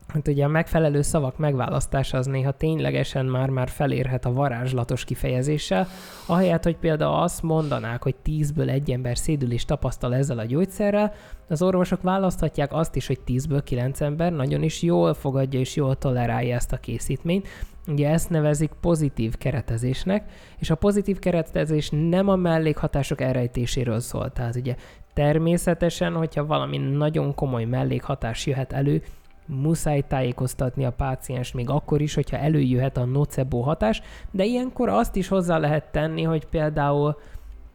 Hát 0.08 0.28
ugye 0.28 0.46
a 0.46 0.48
megfelelő 0.48 1.02
szavak 1.02 1.38
megválasztása 1.38 2.18
az 2.18 2.26
néha 2.26 2.52
ténylegesen 2.52 3.26
már-már 3.26 3.70
felérhet 3.70 4.26
a 4.26 4.34
varázslatos 4.34 5.04
kifejezéssel, 5.04 5.88
ahelyett, 6.26 6.64
hogy 6.64 6.78
például 6.78 7.14
azt 7.22 7.42
mondanák, 7.42 8.04
hogy 8.04 8.16
tízből 8.16 8.70
egy 8.70 8.92
ember 8.92 9.18
szédülést 9.18 9.68
tapasztal 9.68 10.16
ezzel 10.16 10.40
a 10.40 10.46
gyógyszerrel, 10.46 11.14
az 11.50 11.62
orvosok 11.62 12.02
választhatják 12.02 12.74
azt 12.74 12.96
is, 12.96 13.08
hogy 13.08 13.20
tízből 13.20 13.64
kilenc 13.64 14.02
ember 14.02 14.32
nagyon 14.32 14.64
is 14.64 14.82
jól 14.82 15.14
fogadja 15.14 15.60
és 15.60 15.76
jól 15.76 15.96
tolerálja 15.96 16.56
ezt 16.56 16.72
a 16.72 16.78
készítményt. 16.78 17.48
Ugye 17.88 18.10
ezt 18.10 18.30
nevezik 18.30 18.72
pozitív 18.82 19.38
keretezésnek, 19.38 20.30
és 20.60 20.70
a 20.70 20.76
pozitív 20.76 21.20
keretezés 21.20 21.90
nem 21.92 22.28
a 22.28 22.36
mellékhatások 22.36 23.22
elrejtéséről 23.22 24.00
szól. 24.00 24.32
Tehát 24.32 24.56
ugye 24.56 24.76
természetesen, 25.14 26.14
hogyha 26.14 26.46
valami 26.46 26.78
nagyon 26.78 27.36
komoly 27.36 27.64
mellékhatás 27.64 28.46
jöhet 28.46 28.74
elő, 28.74 29.04
muszáj 29.46 30.02
tájékoztatni 30.08 30.86
a 30.86 30.92
páciens 30.92 31.52
még 31.52 31.70
akkor 31.70 32.02
is, 32.02 32.14
hogyha 32.14 32.38
előjöhet 32.38 32.98
a 32.98 33.06
nocebo 33.06 33.60
hatás, 33.60 34.02
de 34.32 34.44
ilyenkor 34.44 34.90
azt 34.90 35.16
is 35.16 35.28
hozzá 35.28 35.58
lehet 35.58 35.92
tenni, 35.92 36.24
hogy 36.24 36.46
például 36.46 37.18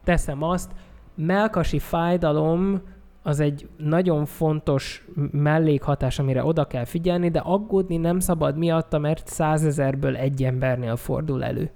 teszem 0.03 0.43
azt, 0.43 0.71
melkasi 1.15 1.79
fájdalom 1.79 2.81
az 3.23 3.39
egy 3.39 3.69
nagyon 3.77 4.25
fontos 4.25 5.07
mellékhatás, 5.31 6.19
amire 6.19 6.43
oda 6.43 6.65
kell 6.65 6.85
figyelni, 6.85 7.29
de 7.29 7.39
aggódni 7.39 7.97
nem 7.97 8.19
szabad 8.19 8.57
miatta, 8.57 8.99
mert 8.99 9.27
százezerből 9.27 10.15
egy 10.15 10.43
embernél 10.43 10.95
fordul 10.95 11.43
elő. 11.43 11.71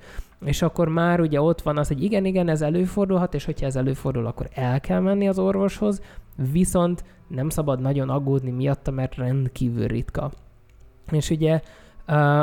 És 0.46 0.62
akkor 0.62 0.88
már 0.88 1.20
ugye 1.20 1.42
ott 1.42 1.62
van 1.62 1.78
az, 1.78 1.88
hogy 1.88 2.04
igen, 2.04 2.26
igen, 2.26 2.50
ez 2.50 2.62
előfordulhat, 2.62 3.34
és 3.34 3.46
hogyha 3.46 3.66
ez 3.66 3.76
előfordul, 3.76 4.26
akkor 4.26 4.48
el 4.54 4.80
kell 4.80 5.00
menni 5.00 5.28
az 5.28 5.40
orvoshoz, 5.40 6.02
viszont 6.52 7.04
nem 7.28 7.50
szabad 7.50 7.82
nagyon 7.82 8.10
aggódni 8.10 8.52
miatta, 8.52 8.92
mert 8.92 9.16
rendkívül 9.16 9.88
ritka. 9.88 10.32
És 11.12 11.30
ugye 11.30 11.62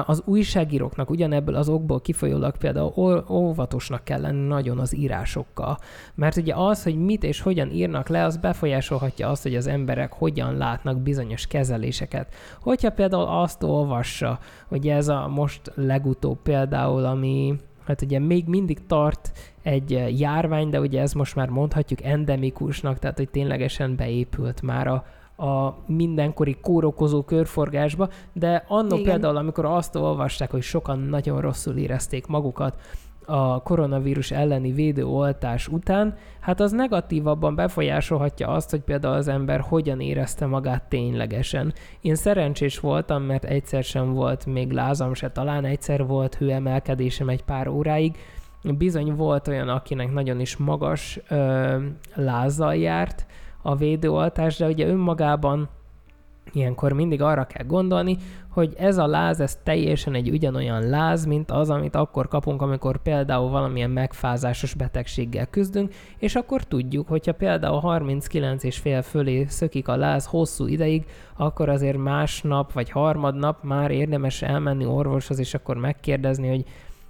az 0.06 0.22
újságíróknak 0.24 1.10
ugyanebből 1.10 1.54
az 1.54 1.68
okból 1.68 2.00
kifolyólag 2.00 2.56
például 2.56 3.24
óvatosnak 3.28 4.04
kell 4.04 4.20
lenni 4.20 4.46
nagyon 4.46 4.78
az 4.78 4.96
írásokkal. 4.96 5.78
Mert 6.14 6.36
ugye 6.36 6.54
az, 6.54 6.82
hogy 6.82 6.96
mit 6.96 7.24
és 7.24 7.40
hogyan 7.40 7.70
írnak 7.70 8.08
le, 8.08 8.24
az 8.24 8.36
befolyásolhatja 8.36 9.28
azt, 9.28 9.42
hogy 9.42 9.56
az 9.56 9.66
emberek 9.66 10.12
hogyan 10.12 10.56
látnak 10.56 11.00
bizonyos 11.00 11.46
kezeléseket. 11.46 12.34
Hogyha 12.60 12.90
például 12.90 13.26
azt 13.26 13.62
olvassa, 13.62 14.38
hogy 14.68 14.88
ez 14.88 15.08
a 15.08 15.28
most 15.28 15.72
legutóbb 15.74 16.38
például, 16.42 17.04
ami 17.04 17.56
hát 17.86 18.02
ugye 18.02 18.18
még 18.18 18.46
mindig 18.46 18.86
tart 18.86 19.32
egy 19.62 19.94
eh, 19.94 20.18
járvány, 20.20 20.70
de 20.70 20.80
ugye 20.80 21.00
ez 21.00 21.12
most 21.12 21.34
már 21.34 21.48
mondhatjuk 21.48 22.02
endemikusnak, 22.02 22.98
tehát 22.98 23.16
hogy 23.16 23.28
ténylegesen 23.28 23.96
beépült 23.96 24.62
már 24.62 24.86
a, 24.86 25.04
a 25.46 25.76
mindenkori 25.86 26.56
kórokozó 26.60 27.22
körforgásba, 27.22 28.08
de 28.32 28.64
annó 28.68 28.96
például, 29.02 29.36
amikor 29.36 29.64
azt 29.64 29.96
olvasták, 29.96 30.50
hogy 30.50 30.62
sokan 30.62 30.98
nagyon 30.98 31.40
rosszul 31.40 31.76
érezték 31.76 32.26
magukat, 32.26 32.76
a 33.26 33.62
koronavírus 33.62 34.30
elleni 34.30 34.72
védőoltás 34.72 35.68
után, 35.68 36.16
hát 36.40 36.60
az 36.60 36.72
negatívabban 36.72 37.54
befolyásolhatja 37.54 38.48
azt, 38.48 38.70
hogy 38.70 38.80
például 38.80 39.14
az 39.14 39.28
ember 39.28 39.60
hogyan 39.60 40.00
érezte 40.00 40.46
magát 40.46 40.88
ténylegesen. 40.88 41.72
Én 42.00 42.14
szerencsés 42.14 42.80
voltam, 42.80 43.22
mert 43.22 43.44
egyszer 43.44 43.84
sem 43.84 44.12
volt 44.12 44.46
még 44.46 44.70
lázam 44.70 45.14
se, 45.14 45.30
talán 45.30 45.64
egyszer 45.64 46.06
volt 46.06 46.34
hőemelkedésem 46.34 47.28
egy 47.28 47.44
pár 47.44 47.68
óráig, 47.68 48.16
bizony 48.78 49.14
volt 49.14 49.48
olyan, 49.48 49.68
akinek 49.68 50.12
nagyon 50.12 50.40
is 50.40 50.56
magas 50.56 51.20
ö, 51.28 51.76
lázzal 52.14 52.76
járt 52.76 53.26
a 53.62 53.76
védőoltás, 53.76 54.56
de 54.56 54.66
ugye 54.66 54.86
önmagában 54.86 55.68
Ilyenkor 56.52 56.92
mindig 56.92 57.22
arra 57.22 57.44
kell 57.44 57.66
gondolni, 57.66 58.16
hogy 58.48 58.74
ez 58.78 58.98
a 58.98 59.06
láz, 59.06 59.40
ez 59.40 59.58
teljesen 59.62 60.14
egy 60.14 60.30
ugyanolyan 60.30 60.88
láz, 60.88 61.24
mint 61.24 61.50
az, 61.50 61.70
amit 61.70 61.94
akkor 61.94 62.28
kapunk, 62.28 62.62
amikor 62.62 63.02
például 63.02 63.50
valamilyen 63.50 63.90
megfázásos 63.90 64.74
betegséggel 64.74 65.46
küzdünk, 65.46 65.94
és 66.18 66.34
akkor 66.34 66.62
tudjuk, 66.62 67.08
hogyha 67.08 67.32
például 67.32 67.80
39 67.80 68.64
és 68.64 68.78
fél 68.78 69.02
fölé 69.02 69.44
szökik 69.44 69.88
a 69.88 69.96
láz 69.96 70.26
hosszú 70.26 70.66
ideig, 70.66 71.04
akkor 71.36 71.68
azért 71.68 71.96
másnap 71.96 72.72
vagy 72.72 72.90
harmadnap 72.90 73.62
már 73.62 73.90
érdemes 73.90 74.42
elmenni 74.42 74.84
orvoshoz, 74.84 75.38
és 75.38 75.54
akkor 75.54 75.76
megkérdezni, 75.76 76.48
hogy 76.48 76.64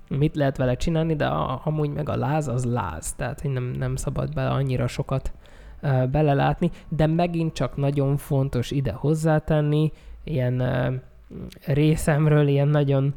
mit 0.08 0.36
lehet 0.36 0.56
vele 0.56 0.74
csinálni, 0.74 1.16
de 1.16 1.26
amúgy 1.64 1.90
meg 1.90 2.08
a 2.08 2.16
láz 2.16 2.48
az 2.48 2.64
láz, 2.64 3.12
tehát 3.12 3.42
nem, 3.42 3.64
nem 3.64 3.96
szabad 3.96 4.34
bele 4.34 4.50
annyira 4.50 4.86
sokat 4.86 5.32
belelátni, 6.10 6.70
de 6.88 7.06
megint 7.06 7.52
csak 7.52 7.76
nagyon 7.76 8.16
fontos 8.16 8.70
ide 8.70 8.92
hozzátenni, 8.92 9.92
ilyen 10.24 10.62
részemről 11.66 12.48
ilyen 12.48 12.68
nagyon 12.68 13.14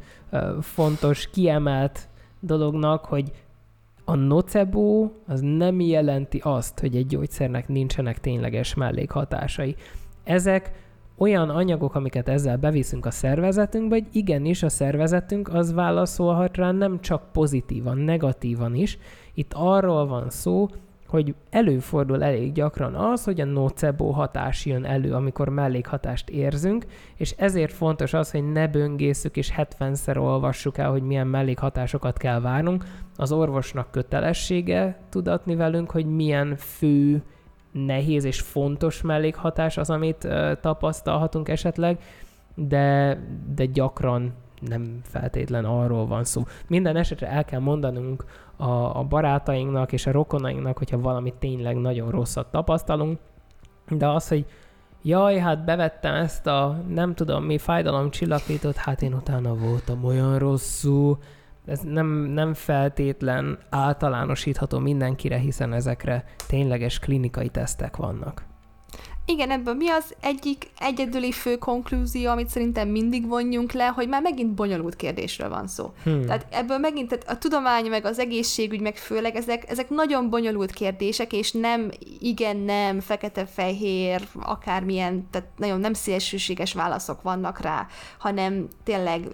fontos, 0.60 1.30
kiemelt 1.30 2.08
dolognak, 2.40 3.04
hogy 3.04 3.32
a 4.04 4.14
nocebo 4.14 5.10
az 5.26 5.40
nem 5.40 5.80
jelenti 5.80 6.40
azt, 6.42 6.78
hogy 6.80 6.96
egy 6.96 7.06
gyógyszernek 7.06 7.68
nincsenek 7.68 8.20
tényleges 8.20 8.74
mellékhatásai. 8.74 9.76
Ezek 10.24 10.84
olyan 11.16 11.50
anyagok, 11.50 11.94
amiket 11.94 12.28
ezzel 12.28 12.56
beviszünk 12.56 13.06
a 13.06 13.10
szervezetünkbe, 13.10 13.94
hogy 13.94 14.06
igenis 14.12 14.62
a 14.62 14.68
szervezetünk 14.68 15.54
az 15.54 15.72
válaszolhat 15.72 16.56
rá 16.56 16.70
nem 16.72 17.00
csak 17.00 17.32
pozitívan, 17.32 17.98
negatívan 17.98 18.74
is. 18.74 18.98
Itt 19.34 19.52
arról 19.54 20.06
van 20.06 20.30
szó, 20.30 20.68
hogy 21.08 21.34
előfordul 21.50 22.24
elég 22.24 22.52
gyakran 22.52 22.94
az, 22.94 23.24
hogy 23.24 23.40
a 23.40 23.44
nocebo 23.44 24.10
hatás 24.10 24.66
jön 24.66 24.84
elő, 24.84 25.12
amikor 25.12 25.48
mellékhatást 25.48 26.28
érzünk, 26.28 26.86
és 27.16 27.34
ezért 27.38 27.72
fontos 27.72 28.12
az, 28.12 28.30
hogy 28.30 28.52
ne 28.52 28.68
böngészük 28.68 29.36
és 29.36 29.52
70-szer 29.56 30.18
olvassuk 30.18 30.78
el, 30.78 30.90
hogy 30.90 31.02
milyen 31.02 31.26
mellékhatásokat 31.26 32.18
kell 32.18 32.40
várnunk. 32.40 32.84
Az 33.16 33.32
orvosnak 33.32 33.90
kötelessége 33.90 34.98
tudatni 35.10 35.54
velünk, 35.54 35.90
hogy 35.90 36.06
milyen 36.06 36.56
fő, 36.56 37.22
nehéz 37.72 38.24
és 38.24 38.40
fontos 38.40 39.02
mellékhatás 39.02 39.76
az, 39.76 39.90
amit 39.90 40.28
tapasztalhatunk 40.60 41.48
esetleg, 41.48 41.98
de, 42.54 43.18
de 43.54 43.64
gyakran 43.64 44.32
nem 44.60 45.00
feltétlen 45.02 45.64
arról 45.64 46.06
van 46.06 46.24
szó. 46.24 46.42
Minden 46.66 46.96
esetre 46.96 47.28
el 47.28 47.44
kell 47.44 47.60
mondanunk 47.60 48.24
a, 48.56 48.98
a 48.98 49.04
barátainknak 49.08 49.92
és 49.92 50.06
a 50.06 50.12
rokonainknak, 50.12 50.78
hogyha 50.78 51.00
valami 51.00 51.32
tényleg 51.38 51.76
nagyon 51.76 52.10
rosszat 52.10 52.46
tapasztalunk, 52.50 53.18
de 53.88 54.08
az, 54.08 54.28
hogy 54.28 54.46
jaj, 55.02 55.38
hát 55.38 55.64
bevettem 55.64 56.14
ezt 56.14 56.46
a 56.46 56.82
nem 56.88 57.14
tudom 57.14 57.44
mi 57.44 57.58
fájdalomcsillapítót, 57.58 58.76
hát 58.76 59.02
én 59.02 59.14
utána 59.14 59.54
voltam 59.54 60.04
olyan 60.04 60.38
rosszul, 60.38 61.18
ez 61.66 61.80
nem, 61.80 62.06
nem 62.06 62.54
feltétlen 62.54 63.58
általánosítható 63.70 64.78
mindenkire, 64.78 65.38
hiszen 65.38 65.72
ezekre 65.72 66.24
tényleges 66.48 66.98
klinikai 66.98 67.48
tesztek 67.48 67.96
vannak. 67.96 68.44
Igen, 69.28 69.50
ebből 69.50 69.74
mi 69.74 69.88
az 69.88 70.14
egyik 70.20 70.70
egyedüli 70.78 71.32
fő 71.32 71.56
konklúzió, 71.56 72.30
amit 72.30 72.48
szerintem 72.48 72.88
mindig 72.88 73.28
vonjunk 73.28 73.72
le, 73.72 73.86
hogy 73.86 74.08
már 74.08 74.22
megint 74.22 74.54
bonyolult 74.54 74.96
kérdésről 74.96 75.48
van 75.48 75.66
szó. 75.66 75.92
Hmm. 76.02 76.26
Tehát 76.26 76.46
ebből 76.50 76.78
megint 76.78 77.08
tehát 77.08 77.28
a 77.28 77.38
tudomány, 77.38 77.86
meg 77.86 78.04
az 78.04 78.18
egészségügy, 78.18 78.80
meg 78.80 78.96
főleg 78.96 79.36
ezek, 79.36 79.70
ezek 79.70 79.90
nagyon 79.90 80.30
bonyolult 80.30 80.72
kérdések, 80.72 81.32
és 81.32 81.52
nem 81.52 81.90
igen, 82.20 82.56
nem, 82.56 83.00
fekete-fehér, 83.00 84.28
akármilyen, 84.40 85.26
tehát 85.30 85.48
nagyon 85.56 85.80
nem 85.80 85.92
szélsőséges 85.92 86.72
válaszok 86.72 87.22
vannak 87.22 87.60
rá, 87.60 87.86
hanem 88.18 88.68
tényleg 88.84 89.28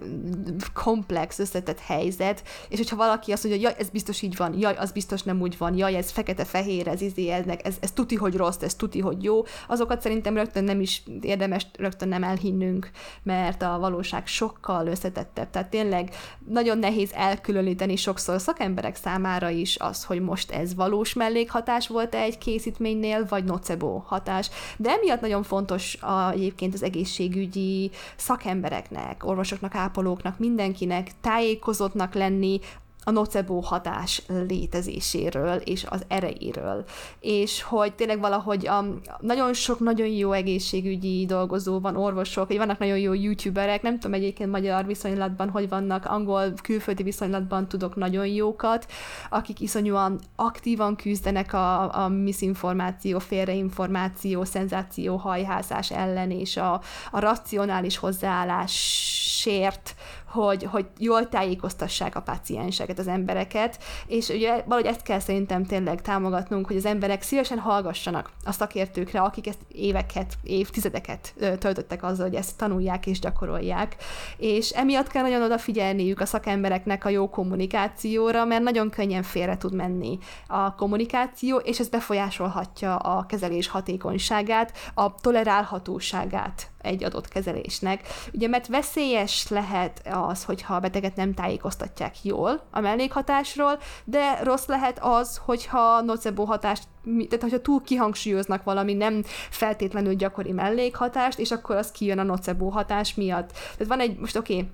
komplex, 0.73 1.39
összetett 1.39 1.79
helyzet, 1.79 2.43
és 2.69 2.77
hogyha 2.77 2.95
valaki 2.95 3.31
azt 3.31 3.43
mondja, 3.43 3.61
jaj, 3.61 3.75
ez 3.79 3.89
biztos 3.89 4.21
így 4.21 4.35
van, 4.35 4.59
jaj, 4.59 4.75
az 4.75 4.91
biztos 4.91 5.23
nem 5.23 5.41
úgy 5.41 5.57
van, 5.57 5.77
jaj, 5.77 5.95
ez 5.95 6.11
fekete-fehér, 6.11 6.87
ez 6.87 7.01
izé, 7.01 7.29
ez, 7.29 7.43
ez, 7.63 7.75
ez 7.79 7.91
tuti, 7.91 8.15
hogy 8.15 8.35
rossz, 8.35 8.61
ez 8.61 8.75
tuti, 8.75 8.99
hogy 8.99 9.23
jó, 9.23 9.43
az 9.67 9.81
azokat 9.83 10.01
szerintem 10.01 10.35
rögtön 10.35 10.63
nem 10.63 10.81
is 10.81 11.03
érdemes 11.21 11.67
rögtön 11.77 12.07
nem 12.07 12.23
elhinnünk, 12.23 12.89
mert 13.23 13.61
a 13.61 13.77
valóság 13.79 14.27
sokkal 14.27 14.87
összetettebb. 14.87 15.49
Tehát 15.49 15.69
tényleg 15.69 16.09
nagyon 16.47 16.77
nehéz 16.77 17.11
elkülöníteni 17.13 17.95
sokszor 17.95 18.41
szakemberek 18.41 18.95
számára 18.95 19.49
is 19.49 19.77
az, 19.79 20.03
hogy 20.03 20.21
most 20.21 20.51
ez 20.51 20.75
valós 20.75 21.13
mellékhatás 21.13 21.87
volt-e 21.87 22.17
egy 22.17 22.37
készítménynél, 22.37 23.25
vagy 23.29 23.43
nocebo 23.43 23.97
hatás. 24.05 24.49
De 24.77 24.91
emiatt 24.91 25.21
nagyon 25.21 25.43
fontos 25.43 25.97
a, 26.01 26.31
egyébként 26.31 26.73
az 26.73 26.83
egészségügyi 26.83 27.91
szakembereknek, 28.15 29.25
orvosoknak, 29.25 29.75
ápolóknak, 29.75 30.39
mindenkinek 30.39 31.11
tájékozottnak 31.21 32.13
lenni 32.13 32.59
a 33.03 33.11
nocebo 33.11 33.59
hatás 33.59 34.21
létezéséről 34.47 35.55
és 35.55 35.85
az 35.89 36.03
erejéről. 36.07 36.83
És 37.19 37.61
hogy 37.61 37.93
tényleg 37.93 38.19
valahogy 38.19 38.67
a, 38.67 38.85
nagyon 39.19 39.53
sok 39.53 39.79
nagyon 39.79 40.07
jó 40.07 40.31
egészségügyi 40.31 41.25
dolgozó 41.25 41.79
van, 41.79 41.95
orvosok, 41.95 42.57
vannak 42.57 42.79
nagyon 42.79 42.97
jó 42.97 43.13
youtuberek, 43.13 43.81
nem 43.81 43.99
tudom 43.99 44.13
egyébként 44.13 44.51
magyar 44.51 44.85
viszonylatban, 44.85 45.49
hogy 45.49 45.69
vannak, 45.69 46.05
angol, 46.05 46.53
külföldi 46.63 47.03
viszonylatban 47.03 47.67
tudok 47.67 47.95
nagyon 47.95 48.27
jókat, 48.27 48.91
akik 49.29 49.59
iszonyúan 49.59 50.19
aktívan 50.35 50.95
küzdenek 50.95 51.53
a, 51.53 52.03
a 52.03 52.07
misinformáció, 52.07 53.19
félreinformáció, 53.19 54.43
szenzáció, 54.43 55.15
hajhászás 55.15 55.91
ellen, 55.91 56.31
és 56.31 56.57
a, 56.57 56.81
a 57.11 57.19
racionális 57.19 57.97
hozzáállásért 57.97 59.95
hogy, 60.33 60.63
hogy 60.63 60.85
jól 60.97 61.29
tájékoztassák 61.29 62.15
a 62.15 62.21
pacienseket, 62.21 62.99
az 62.99 63.07
embereket, 63.07 63.83
és 64.07 64.27
ugye 64.27 64.63
valahogy 64.65 64.85
ezt 64.89 65.01
kell 65.01 65.19
szerintem 65.19 65.65
tényleg 65.65 66.01
támogatnunk, 66.01 66.67
hogy 66.67 66.75
az 66.75 66.85
emberek 66.85 67.21
szívesen 67.21 67.59
hallgassanak 67.59 68.29
a 68.45 68.51
szakértőkre, 68.51 69.21
akik 69.21 69.47
ezt 69.47 69.59
éveket, 69.67 70.33
évtizedeket 70.43 71.33
töltöttek 71.59 72.03
azzal, 72.03 72.27
hogy 72.27 72.35
ezt 72.35 72.57
tanulják 72.57 73.05
és 73.05 73.19
gyakorolják, 73.19 73.95
és 74.37 74.69
emiatt 74.69 75.07
kell 75.07 75.21
nagyon 75.21 75.41
odafigyelniük 75.41 76.19
a 76.19 76.25
szakembereknek 76.25 77.05
a 77.05 77.09
jó 77.09 77.29
kommunikációra, 77.29 78.45
mert 78.45 78.63
nagyon 78.63 78.89
könnyen 78.89 79.23
félre 79.23 79.57
tud 79.57 79.73
menni 79.73 80.17
a 80.47 80.75
kommunikáció, 80.75 81.57
és 81.57 81.79
ez 81.79 81.89
befolyásolhatja 81.89 82.95
a 82.95 83.25
kezelés 83.25 83.67
hatékonyságát, 83.67 84.77
a 84.93 85.15
tolerálhatóságát 85.15 86.72
egy 86.83 87.03
adott 87.03 87.27
kezelésnek. 87.27 88.07
Ugye, 88.33 88.47
mert 88.47 88.67
veszélyes 88.67 89.47
lehet 89.47 90.01
az, 90.11 90.43
hogyha 90.43 90.75
a 90.75 90.79
beteget 90.79 91.15
nem 91.15 91.33
tájékoztatják 91.33 92.23
jól 92.23 92.63
a 92.71 92.79
mellékhatásról, 92.79 93.79
de 94.03 94.39
rossz 94.43 94.65
lehet 94.65 94.99
az, 95.01 95.41
hogyha 95.45 96.01
nocebo 96.01 96.43
hatást 96.43 96.83
tehát 97.03 97.41
hogyha 97.41 97.61
túl 97.61 97.81
kihangsúlyoznak 97.81 98.63
valami 98.63 98.93
nem 98.93 99.23
feltétlenül 99.49 100.13
gyakori 100.13 100.51
mellékhatást, 100.51 101.39
és 101.39 101.51
akkor 101.51 101.75
az 101.75 101.91
kijön 101.91 102.19
a 102.19 102.23
nocebo 102.23 102.69
hatás 102.69 103.15
miatt. 103.15 103.51
Tehát 103.51 103.87
van 103.87 103.99
egy, 103.99 104.17
most 104.17 104.37
oké, 104.37 104.53
okay, 104.53 104.69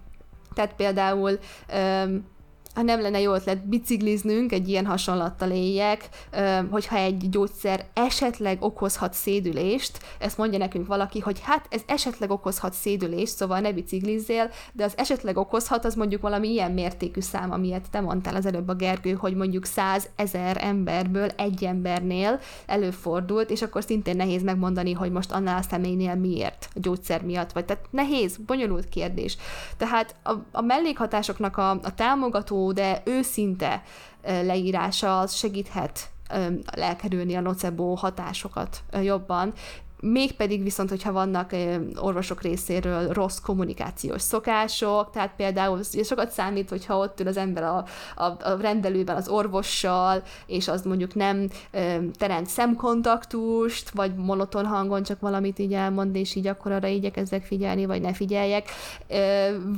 tehát 0.53 0.73
például 0.75 1.39
um, 1.73 2.25
ha 2.79 2.85
nem 2.85 3.01
lenne 3.01 3.19
jó 3.19 3.33
ötlet 3.33 3.67
bicikliznünk, 3.67 4.51
egy 4.51 4.69
ilyen 4.69 4.85
hasonlattal 4.85 5.51
éljek, 5.51 6.09
hogyha 6.69 6.95
egy 6.95 7.29
gyógyszer 7.29 7.85
esetleg 7.93 8.61
okozhat 8.61 9.13
szédülést, 9.13 9.99
ezt 10.19 10.37
mondja 10.37 10.57
nekünk 10.57 10.87
valaki, 10.87 11.19
hogy 11.19 11.39
hát 11.43 11.65
ez 11.69 11.81
esetleg 11.85 12.31
okozhat 12.31 12.73
szédülést, 12.73 13.35
szóval 13.35 13.59
ne 13.59 13.71
biciklizzél, 13.71 14.49
de 14.73 14.83
az 14.83 14.93
esetleg 14.97 15.37
okozhat, 15.37 15.85
az 15.85 15.95
mondjuk 15.95 16.21
valami 16.21 16.49
ilyen 16.49 16.71
mértékű 16.71 17.19
szám, 17.19 17.51
amilyet 17.51 17.89
te 17.91 17.99
mondtál 17.99 18.35
az 18.35 18.45
előbb 18.45 18.67
a 18.67 18.73
Gergő, 18.73 19.11
hogy 19.13 19.35
mondjuk 19.35 19.65
száz 19.65 20.09
ezer 20.15 20.57
emberből 20.59 21.29
egy 21.37 21.63
embernél 21.63 22.39
előfordult, 22.65 23.49
és 23.49 23.61
akkor 23.61 23.83
szintén 23.83 24.15
nehéz 24.15 24.43
megmondani, 24.43 24.93
hogy 24.93 25.11
most 25.11 25.31
annál 25.31 25.57
a 25.57 25.61
személynél 25.69 26.15
miért, 26.15 26.69
a 26.75 26.79
gyógyszer 26.79 27.21
miatt, 27.21 27.51
vagy 27.51 27.65
tehát 27.65 27.85
nehéz, 27.89 28.37
bonyolult 28.37 28.89
kérdés. 28.89 29.37
Tehát 29.77 30.15
a, 30.23 30.33
a 30.51 30.61
mellékhatásoknak 30.61 31.57
a, 31.57 31.69
a 31.69 31.95
támogató 31.95 32.68
de 32.71 33.01
őszinte 33.05 33.83
leírása 34.23 35.19
az 35.19 35.33
segíthet 35.33 36.09
elkerülni 36.71 37.35
a 37.35 37.41
nocebo 37.41 37.93
hatásokat 37.93 38.83
jobban. 39.01 39.53
Mégpedig 40.01 40.63
viszont, 40.63 40.89
hogyha 40.89 41.11
vannak 41.11 41.55
orvosok 41.95 42.41
részéről 42.41 43.07
rossz 43.13 43.37
kommunikációs 43.37 44.21
szokások, 44.21 45.09
tehát 45.11 45.33
például 45.35 45.79
sokat 46.03 46.31
számít, 46.31 46.69
hogyha 46.69 46.97
ott 46.97 47.19
ül 47.19 47.27
az 47.27 47.37
ember 47.37 47.63
a, 47.63 47.85
a, 48.15 48.23
a 48.23 48.57
rendelőben 48.61 49.15
az 49.15 49.27
orvossal, 49.27 50.23
és 50.45 50.67
az 50.67 50.81
mondjuk 50.81 51.15
nem 51.15 51.47
teremt 52.17 52.47
szemkontaktust, 52.47 53.89
vagy 53.89 54.15
monoton 54.15 54.65
hangon 54.65 55.03
csak 55.03 55.19
valamit 55.19 55.59
így 55.59 55.73
elmond, 55.73 56.15
és 56.15 56.35
így 56.35 56.47
akkor 56.47 56.71
arra 56.71 56.87
igyekezzek 56.87 57.45
figyelni, 57.45 57.85
vagy 57.85 58.01
ne 58.01 58.13
figyeljek, 58.13 58.69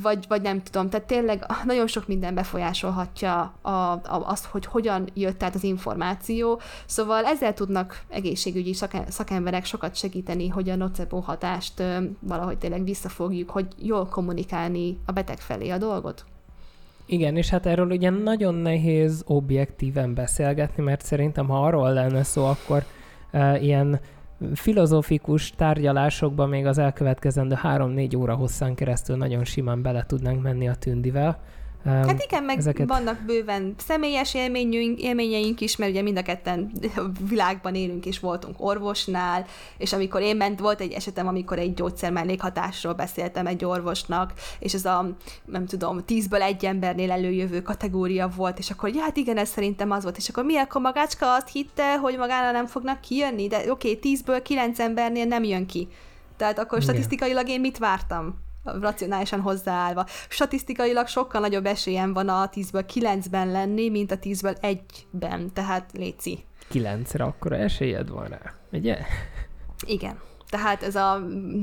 vagy, 0.02 0.24
vagy 0.28 0.42
nem 0.42 0.62
tudom. 0.62 0.88
Tehát 0.88 1.06
tényleg 1.06 1.46
nagyon 1.64 1.86
sok 1.86 2.06
minden 2.06 2.34
befolyásolhatja 2.34 3.54
a, 3.60 3.70
a, 3.70 4.22
azt, 4.26 4.44
hogy 4.44 4.66
hogyan 4.66 5.08
jött 5.14 5.42
át 5.42 5.54
az 5.54 5.64
információ, 5.64 6.60
szóval 6.86 7.24
ezzel 7.24 7.54
tudnak 7.54 8.02
egészségügyi 8.08 8.76
szakemberek 9.08 9.64
sokat 9.64 9.94
segíteni 9.94 10.10
segíteni, 10.12 10.48
hogy 10.48 10.68
a 10.68 10.76
nocebo 10.76 11.18
hatást 11.18 11.82
valahogy 12.20 12.58
tényleg 12.58 12.84
visszafogjuk, 12.84 13.50
hogy 13.50 13.66
jól 13.82 14.06
kommunikálni 14.06 14.98
a 15.06 15.12
beteg 15.12 15.38
felé 15.38 15.70
a 15.70 15.78
dolgot. 15.78 16.24
Igen, 17.06 17.36
és 17.36 17.48
hát 17.48 17.66
erről 17.66 17.90
ugye 17.90 18.10
nagyon 18.10 18.54
nehéz 18.54 19.22
objektíven 19.26 20.14
beszélgetni, 20.14 20.82
mert 20.82 21.04
szerintem 21.04 21.48
ha 21.48 21.64
arról 21.66 21.92
lenne 21.92 22.22
szó, 22.22 22.44
akkor 22.44 22.84
uh, 23.32 23.62
ilyen 23.62 24.00
filozófikus 24.54 25.50
tárgyalásokban 25.50 26.48
még 26.48 26.66
az 26.66 26.78
elkövetkezendő 26.78 27.54
három-négy 27.54 28.16
óra 28.16 28.34
hosszán 28.34 28.74
keresztül 28.74 29.16
nagyon 29.16 29.44
simán 29.44 29.82
bele 29.82 30.04
tudnánk 30.06 30.42
menni 30.42 30.68
a 30.68 30.74
tündivel. 30.74 31.40
Hát 31.84 32.22
igen, 32.22 32.42
meg 32.42 32.58
ezeket... 32.58 32.88
vannak 32.88 33.20
bőven 33.26 33.74
személyes 33.78 34.34
élményünk, 34.34 35.00
élményeink 35.00 35.60
is, 35.60 35.76
mert 35.76 35.90
ugye 35.90 36.02
mind 36.02 36.18
a 36.18 36.22
ketten 36.22 36.72
világban 37.28 37.74
élünk 37.74 38.06
és 38.06 38.18
voltunk 38.18 38.56
orvosnál, 38.58 39.46
és 39.78 39.92
amikor 39.92 40.20
én 40.20 40.36
ment, 40.36 40.60
volt 40.60 40.80
egy 40.80 40.92
esetem, 40.92 41.26
amikor 41.26 41.58
egy 41.58 41.74
gyógyszer 41.74 42.12
mellékhatásról 42.12 42.92
beszéltem 42.92 43.46
egy 43.46 43.64
orvosnak, 43.64 44.32
és 44.58 44.74
ez 44.74 44.84
a, 44.84 45.16
nem 45.44 45.66
tudom, 45.66 46.04
tízből 46.04 46.42
egy 46.42 46.64
embernél 46.64 47.10
előjövő 47.10 47.62
kategória 47.62 48.28
volt, 48.28 48.58
és 48.58 48.70
akkor, 48.70 48.94
ja, 48.94 49.02
hát 49.02 49.16
igen, 49.16 49.36
ez 49.36 49.48
szerintem 49.48 49.90
az 49.90 50.02
volt, 50.02 50.16
és 50.16 50.28
akkor 50.28 50.44
mi, 50.44 50.56
akkor 50.56 50.80
magácska 50.80 51.34
azt 51.34 51.48
hitte, 51.48 51.98
hogy 51.98 52.16
magára 52.16 52.50
nem 52.50 52.66
fognak 52.66 53.00
kijönni, 53.00 53.48
de 53.48 53.56
oké, 53.56 53.70
okay, 53.70 53.98
tízből 53.98 54.42
kilenc 54.42 54.78
embernél 54.78 55.24
nem 55.24 55.44
jön 55.44 55.66
ki. 55.66 55.88
Tehát 56.36 56.58
akkor 56.58 56.78
igen. 56.78 56.90
statisztikailag 56.90 57.48
én 57.48 57.60
mit 57.60 57.78
vártam? 57.78 58.50
Racionálisan 58.64 59.40
hozzáállva. 59.40 60.06
Statisztikailag 60.28 61.06
sokkal 61.06 61.40
nagyobb 61.40 61.66
esélyem 61.66 62.12
van 62.12 62.28
a 62.28 62.48
10-ből 62.48 62.84
9-ben 62.94 63.50
lenni, 63.50 63.88
mint 63.88 64.10
a 64.10 64.18
10-ből 64.18 64.56
1-ben, 64.60 65.52
tehát 65.52 65.90
léci. 65.92 66.44
9-re 66.72 67.24
akkor 67.24 67.52
esélyed 67.52 68.08
van 68.08 68.26
rá, 68.26 68.54
ugye? 68.72 68.98
Igen. 69.86 70.18
Tehát 70.52 70.82
ez 70.82 70.96
a, 70.96 71.18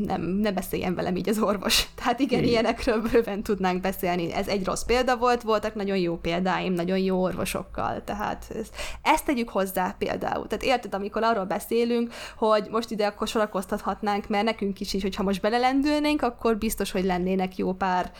nem, 0.05 0.21
ne 0.21 0.51
beszéljen 0.51 0.95
velem 0.95 1.15
így 1.15 1.29
az 1.29 1.39
orvos. 1.39 1.87
Tehát 1.95 2.19
igen, 2.19 2.39
igen, 2.39 2.49
ilyenekről 2.49 3.01
bőven 3.01 3.43
tudnánk 3.43 3.81
beszélni. 3.81 4.33
Ez 4.33 4.47
egy 4.47 4.65
rossz 4.65 4.83
példa 4.83 5.17
volt, 5.17 5.41
voltak 5.41 5.75
nagyon 5.75 5.97
jó 5.97 6.17
példáim, 6.17 6.73
nagyon 6.73 6.97
jó 6.97 7.21
orvosokkal. 7.21 8.03
Tehát 8.03 8.45
ez, 8.55 8.69
ezt 9.01 9.25
tegyük 9.25 9.49
hozzá 9.49 9.95
például. 9.97 10.47
Tehát 10.47 10.65
érted, 10.65 10.93
amikor 10.93 11.23
arról 11.23 11.45
beszélünk, 11.45 12.13
hogy 12.37 12.67
most 12.71 12.91
ide 12.91 13.05
akkor 13.05 13.27
sorakoztathatnánk, 13.27 14.27
mert 14.27 14.43
nekünk 14.43 14.79
is 14.79 14.93
is, 14.93 15.01
hogyha 15.01 15.23
most 15.23 15.41
belelendülnénk, 15.41 16.21
akkor 16.21 16.57
biztos, 16.57 16.91
hogy 16.91 17.03
lennének 17.03 17.57
jó 17.57 17.73
pár 17.73 18.11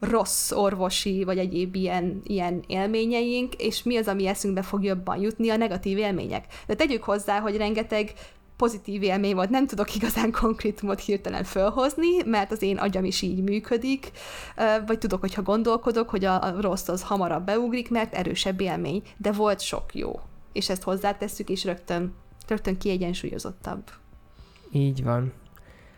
rossz 0.00 0.50
orvosi, 0.50 1.24
vagy 1.24 1.38
egyéb 1.38 1.74
ilyen, 1.74 2.20
ilyen 2.24 2.64
élményeink, 2.66 3.54
és 3.54 3.82
mi 3.82 3.96
az, 3.96 4.08
ami 4.08 4.26
eszünkbe 4.26 4.62
fog 4.62 4.84
jobban 4.84 5.20
jutni, 5.20 5.50
a 5.50 5.56
negatív 5.56 5.98
élmények. 5.98 6.44
De 6.66 6.74
tegyük 6.74 7.02
hozzá, 7.02 7.40
hogy 7.40 7.56
rengeteg 7.56 8.12
pozitív 8.58 9.02
élmény 9.02 9.34
volt. 9.34 9.50
Nem 9.50 9.66
tudok 9.66 9.94
igazán 9.94 10.32
konkrétumot 10.32 11.00
hirtelen 11.00 11.44
fölhozni, 11.44 12.22
mert 12.24 12.52
az 12.52 12.62
én 12.62 12.76
agyam 12.76 13.04
is 13.04 13.22
így 13.22 13.42
működik, 13.42 14.10
vagy 14.86 14.98
tudok, 14.98 15.20
hogyha 15.20 15.42
gondolkodok, 15.42 16.08
hogy 16.08 16.24
a 16.24 16.54
rossz 16.60 16.88
az 16.88 17.02
hamarabb 17.02 17.44
beugrik, 17.44 17.90
mert 17.90 18.14
erősebb 18.14 18.60
élmény, 18.60 19.02
de 19.16 19.32
volt 19.32 19.60
sok 19.60 19.94
jó. 19.94 20.20
És 20.52 20.68
ezt 20.68 20.82
hozzátesszük, 20.82 21.48
és 21.48 21.64
rögtön, 21.64 22.14
rögtön 22.48 22.78
kiegyensúlyozottabb. 22.78 23.82
Így 24.72 25.04
van. 25.04 25.32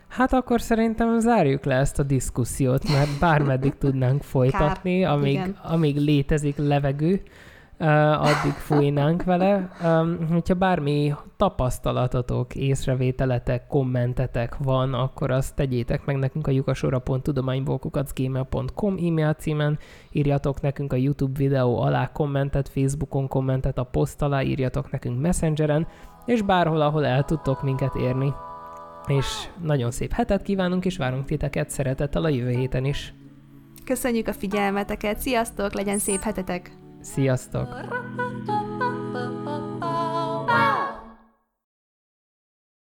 Hát 0.07 0.33
akkor 0.33 0.61
szerintem 0.61 1.19
zárjuk 1.19 1.63
le 1.65 1.75
ezt 1.75 1.99
a 1.99 2.03
diszkusziót, 2.03 2.89
mert 2.89 3.19
bármeddig 3.19 3.77
tudnánk 3.77 4.23
folytatni, 4.23 5.01
Kár, 5.01 5.11
amíg, 5.11 5.39
amíg 5.63 5.97
létezik 5.97 6.57
levegő 6.57 7.21
addig 7.81 8.51
fújnánk 8.51 9.23
vele. 9.23 9.71
Hogyha 10.31 10.53
bármi 10.53 11.13
tapasztalatotok, 11.37 12.55
észrevételetek, 12.55 13.67
kommentetek 13.67 14.57
van, 14.57 14.93
akkor 14.93 15.31
azt 15.31 15.55
tegyétek 15.55 16.05
meg 16.05 16.17
nekünk 16.17 16.47
a 16.47 16.51
lyukasora.tudománybolkukacgmail.com 16.51 18.97
e-mail 18.97 19.33
címen, 19.33 19.79
írjatok 20.11 20.61
nekünk 20.61 20.93
a 20.93 20.95
YouTube 20.95 21.37
videó 21.37 21.81
alá 21.81 22.11
kommentet, 22.11 22.69
Facebookon 22.69 23.27
kommentet, 23.27 23.77
a 23.77 23.83
poszt 23.83 24.21
alá 24.21 24.41
írjatok 24.41 24.91
nekünk 24.91 25.21
Messengeren, 25.21 25.87
és 26.25 26.41
bárhol, 26.41 26.81
ahol 26.81 27.05
el 27.05 27.23
tudtok 27.23 27.63
minket 27.63 27.95
érni. 27.95 28.33
És 29.07 29.25
nagyon 29.61 29.91
szép 29.91 30.11
hetet 30.11 30.41
kívánunk, 30.41 30.85
és 30.85 30.97
várunk 30.97 31.25
titeket 31.25 31.69
szeretettel 31.69 32.23
a 32.23 32.29
jövő 32.29 32.49
héten 32.49 32.85
is. 32.85 33.13
Köszönjük 33.85 34.27
a 34.27 34.33
figyelmeteket, 34.33 35.19
sziasztok, 35.19 35.73
legyen 35.73 35.97
szép 35.97 36.19
hetetek! 36.19 36.80
Sziasztok! 37.01 37.67